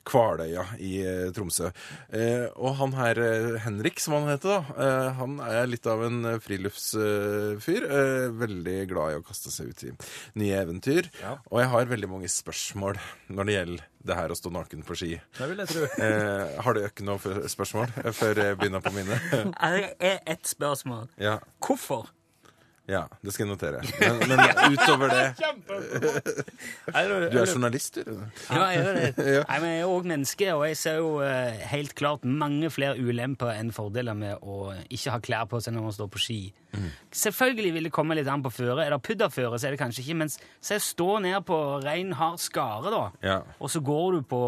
Kvaløya 0.09 0.65
i 0.83 0.93
Tromsø. 1.35 1.69
Eh, 2.13 2.47
og 2.55 2.77
han 2.79 2.95
her, 2.97 3.21
Henrik, 3.65 4.01
som 4.01 4.17
han 4.17 4.29
heter, 4.31 4.59
da, 4.59 4.79
eh, 4.85 5.11
han 5.19 5.37
er 5.45 5.69
litt 5.69 5.87
av 5.89 6.03
en 6.07 6.23
friluftsfyr. 6.43 7.87
Eh, 7.89 8.25
veldig 8.39 8.77
glad 8.89 9.13
i 9.13 9.19
å 9.19 9.25
kaste 9.25 9.53
seg 9.53 9.71
ut 9.71 9.85
i 9.87 9.93
nye 10.41 10.59
eventyr. 10.63 11.09
Ja. 11.21 11.37
Og 11.51 11.63
jeg 11.63 11.71
har 11.73 11.93
veldig 11.93 12.11
mange 12.11 12.31
spørsmål 12.31 12.99
når 13.29 13.49
det 13.49 13.57
gjelder 13.57 13.87
det 14.09 14.15
her 14.15 14.31
å 14.31 14.37
stå 14.37 14.51
naken 14.53 14.85
på 14.87 14.95
ski. 14.97 15.11
Det 15.37 15.49
vil 15.51 15.65
jeg 15.65 15.73
tro. 15.73 15.87
Eh, 16.09 16.59
har 16.63 16.75
du 16.75 16.79
ikke 16.85 17.05
noe 17.05 17.49
spørsmål 17.51 17.91
før 18.15 18.39
jeg 18.39 18.57
begynner 18.59 18.83
på 18.83 18.93
mine? 18.95 19.17
Er 19.67 19.91
ett 19.99 20.47
spørsmål. 20.47 21.09
Ja, 21.19 21.39
Hvorfor? 21.63 22.07
Ja, 22.89 23.03
det 23.21 23.33
skal 23.35 23.45
jeg 23.45 23.51
notere. 23.53 23.81
Men, 24.29 24.31
men 24.39 24.73
utover 24.73 25.11
det 25.13 25.25
Du 27.31 27.37
er 27.39 27.45
journalist, 27.51 27.99
du? 28.01 28.15
Ja, 28.49 28.63
jeg 28.73 28.83
gjør 28.83 28.97
det. 28.99 29.09
Nei, 29.49 29.59
men 29.61 29.69
jeg 29.75 29.83
er 29.83 29.91
òg 29.93 30.07
menneske, 30.09 30.47
og 30.55 30.63
jeg 30.67 30.77
ser 30.79 30.97
jo 31.01 31.11
eh, 31.25 31.59
helt 31.71 31.93
klart 31.99 32.25
mange 32.25 32.71
flere 32.73 32.97
ulemper 32.97 33.53
enn 33.53 33.71
fordeler 33.75 34.17
med 34.17 34.41
å 34.41 34.71
ikke 34.89 35.13
ha 35.15 35.21
klær 35.23 35.47
på 35.51 35.61
seg 35.63 35.75
når 35.77 35.87
man 35.89 35.95
står 35.95 36.11
på 36.15 36.23
ski. 36.23 36.39
Mm. 36.73 36.89
Selvfølgelig 37.23 37.73
vil 37.77 37.89
det 37.89 37.93
komme 37.95 38.17
litt 38.17 38.29
an 38.29 38.43
på 38.45 38.51
føre. 38.53 38.83
Er 38.85 38.95
det 38.95 39.01
pudderføre, 39.05 39.59
så 39.59 39.69
er 39.69 39.75
det 39.77 39.81
kanskje 39.81 40.03
ikke. 40.05 40.19
Men 40.23 40.33
se, 40.33 40.79
stå 40.83 41.09
ned 41.25 41.39
på 41.47 41.57
rein, 41.85 42.13
hard 42.19 42.41
skare, 42.43 42.93
da, 42.93 43.05
Ja. 43.25 43.39
og 43.59 43.71
så 43.73 43.81
går 43.85 44.19
du 44.19 44.21
på 44.29 44.43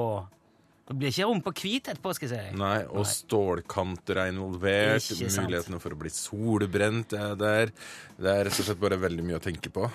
Det 0.92 0.98
blir 1.00 1.14
ikke 1.14 1.26
rumpa 1.30 1.52
hvit 1.56 1.88
etterpå, 1.88 2.12
skal 2.18 2.28
jeg 2.34 2.50
si. 2.52 2.56
Nei, 2.60 2.82
og 2.92 3.06
stålkanter 3.08 4.18
er 4.26 4.32
involvert. 4.34 5.06
Sant. 5.08 5.38
Mulighetene 5.46 5.80
for 5.80 5.96
å 5.96 6.00
bli 6.02 6.12
solbrent 6.12 7.14
er 7.16 7.38
der. 7.40 7.72
Det 8.20 8.28
er 8.34 8.42
rett 8.50 8.60
og 8.60 8.66
slett 8.68 8.82
bare 8.82 8.98
veldig 9.00 9.24
mye 9.24 9.40
å 9.40 9.44
tenke 9.44 9.72
på. 9.72 9.88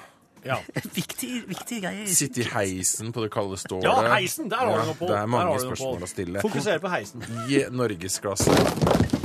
Ja. 0.47 0.57
Viktig, 0.97 1.43
viktig 1.51 1.81
greie. 1.83 2.05
Sitte 2.07 2.41
i 2.45 2.47
heisen 2.53 3.11
på 3.13 3.25
det 3.25 3.33
kalde 3.35 3.57
stålet. 3.59 3.85
ja, 3.89 3.97
heisen! 4.15 4.49
Der 4.49 4.61
har 4.63 4.71
Ja, 4.71 4.83
du 4.85 4.91
noe 4.93 4.99
på. 5.01 5.09
Det 5.11 5.17
er 5.19 5.27
mange 5.33 5.57
på. 5.57 5.65
spørsmål 5.67 6.07
å 6.07 6.11
stille. 6.13 6.45
Fokuser 6.47 6.79
på 6.85 6.93
heisen. 6.93 7.25
I 7.51 7.65
norgesklasse. 7.75 8.55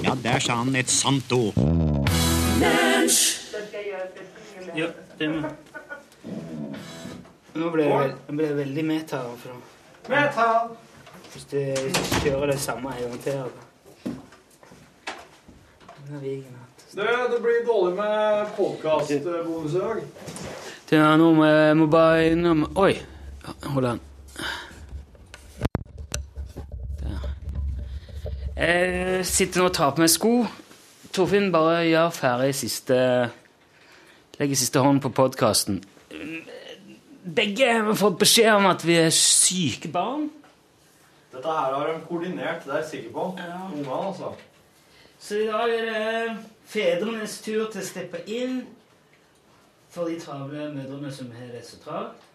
Ja, 0.03 0.15
der 0.27 0.39
sa 0.41 0.57
han 0.63 0.75
et 0.81 0.89
sant 0.91 1.31
ord. 1.37 1.55
Ja, 4.75 4.87
det 5.19 5.27
må 5.29 5.49
Nå 7.51 7.67
ble 7.73 7.83
det, 7.83 8.37
det 8.39 8.51
veldig 8.55 8.83
meta. 8.87 9.21
For 9.43 10.09
Metall! 10.11 10.71
Hvis 11.31 11.45
du 11.51 11.59
kjører 12.23 12.51
det 12.51 12.59
samme 12.59 12.91
en 12.95 13.03
gang 13.09 13.19
til 13.23 13.31
altså. 13.31 13.67
Det, 16.11 17.07
det 17.31 17.37
blir 17.41 17.61
dårlig 17.67 17.95
med 17.95 18.47
podkastbonus 18.55 19.73
i 19.73 19.79
dag. 19.79 20.01
Det 20.89 20.97
er 20.99 21.19
noe 21.21 21.47
jeg 21.47 21.77
må 21.79 21.87
bare 21.87 22.31
innom 22.33 22.65
Oi! 22.75 22.97
Hold 23.63 23.85
an. 23.85 24.01
Der. 26.99 27.29
Jeg 28.57 29.25
sitter 29.25 29.61
nå 29.61 29.69
og 29.69 29.77
tar 29.77 29.95
på 29.95 30.03
meg 30.03 30.11
sko. 30.11 30.33
Torfinn, 31.15 31.47
bare 31.51 31.85
gjør 31.87 32.11
ferdig 32.15 32.51
siste 32.59 32.99
Legger 34.41 34.57
siste 34.57 34.83
hånd 34.83 34.99
på 35.03 35.13
podkasten. 35.15 35.79
Begge 37.23 37.71
har 37.71 37.95
fått 37.95 38.19
beskjed 38.19 38.51
om 38.55 38.67
at 38.71 38.83
vi 38.83 38.95
er 38.97 39.11
syke 39.13 39.91
barn. 39.93 40.29
Dette 41.31 41.47
her 41.47 41.73
har 41.73 41.87
de 41.87 41.99
koordinert, 42.07 42.65
det 42.65 42.73
er 42.73 42.81
jeg 42.81 42.89
sikker 42.89 43.13
på. 43.15 43.27
Ja. 43.39 43.59
Ungene, 43.71 43.99
altså. 44.07 44.33
Så 45.21 45.37
i 45.37 45.47
dag 45.47 45.69
er 45.75 45.85
det 45.87 46.37
fedrenes 46.67 47.37
tur 47.45 47.69
til 47.71 47.81
å 47.81 47.85
steppe 47.85 48.23
inn 48.27 48.63
for 49.91 50.09
de 50.09 50.17
travle 50.19 50.69
mødrene 50.73 51.11
som 51.13 51.31
har 51.35 51.51
det 51.53 51.63
så 51.67 51.79
travelt. 51.83 52.27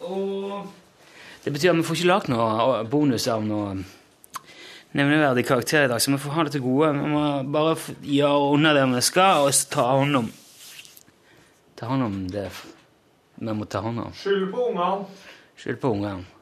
Og 0.00 0.68
det 1.44 1.52
betyr 1.52 1.70
at 1.70 1.76
vi 1.76 1.86
får 1.86 1.98
ikke 1.98 2.08
lagd 2.08 2.30
noe 2.32 2.82
bonus 2.88 3.28
av 3.28 3.44
noe 3.44 3.74
nevneverdig 4.96 5.44
karakter 5.46 5.86
i 5.86 5.90
dag, 5.92 6.00
så 6.00 6.12
vi 6.12 6.20
får 6.20 6.34
ha 6.36 6.44
det 6.44 6.54
til 6.56 6.64
gode. 6.64 6.90
Vi 6.96 7.12
må 7.14 7.24
bare 7.52 7.76
gjøre 8.04 8.50
unna 8.56 8.74
det 8.76 8.86
vi 8.94 9.02
skal, 9.06 9.46
og 9.46 9.64
ta 9.72 9.86
hånd 9.94 10.22
om 10.24 10.30
Ta 11.80 11.86
hånd 11.88 12.04
om 12.04 12.16
det 12.28 12.50
vi 13.40 13.52
må 13.56 13.64
ta 13.64 13.80
hånd 13.80 14.02
om. 14.02 14.12
Skyld 14.12 14.50
på 14.52 14.66
ungene. 14.68 15.06
Skyld 15.56 15.78
på 15.80 15.94
ungene. 15.94 16.39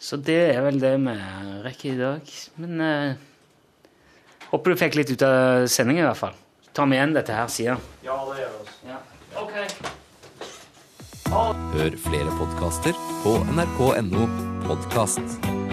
Så 0.00 0.16
det 0.16 0.38
er 0.54 0.62
vel 0.64 0.80
det 0.80 0.94
vi 1.02 1.14
rekker 1.66 1.92
i 1.92 1.98
dag. 1.98 2.30
Men 2.62 2.80
eh, 2.80 3.18
håper 4.48 4.72
du 4.72 4.80
fikk 4.80 4.96
litt 4.96 5.12
ut 5.12 5.24
av 5.26 5.66
sendingen, 5.68 6.06
i 6.06 6.08
hvert 6.08 6.22
fall. 6.22 6.38
Ta 6.72 6.86
med 6.88 6.96
igjen 7.00 7.16
dette 7.18 7.36
her 7.36 7.50
siden. 7.52 7.82
Ja, 8.06 8.16
det 8.30 8.40
gjør 8.40 8.54
vi. 8.54 8.60
også. 8.64 8.76
Ja. 8.88 8.98
Ok. 9.40 9.52
Hør 11.30 11.96
flere 12.08 12.32
podkaster 12.40 12.96
på 13.22 13.36
nrk.no 13.54 14.24
podkast. 14.66 15.69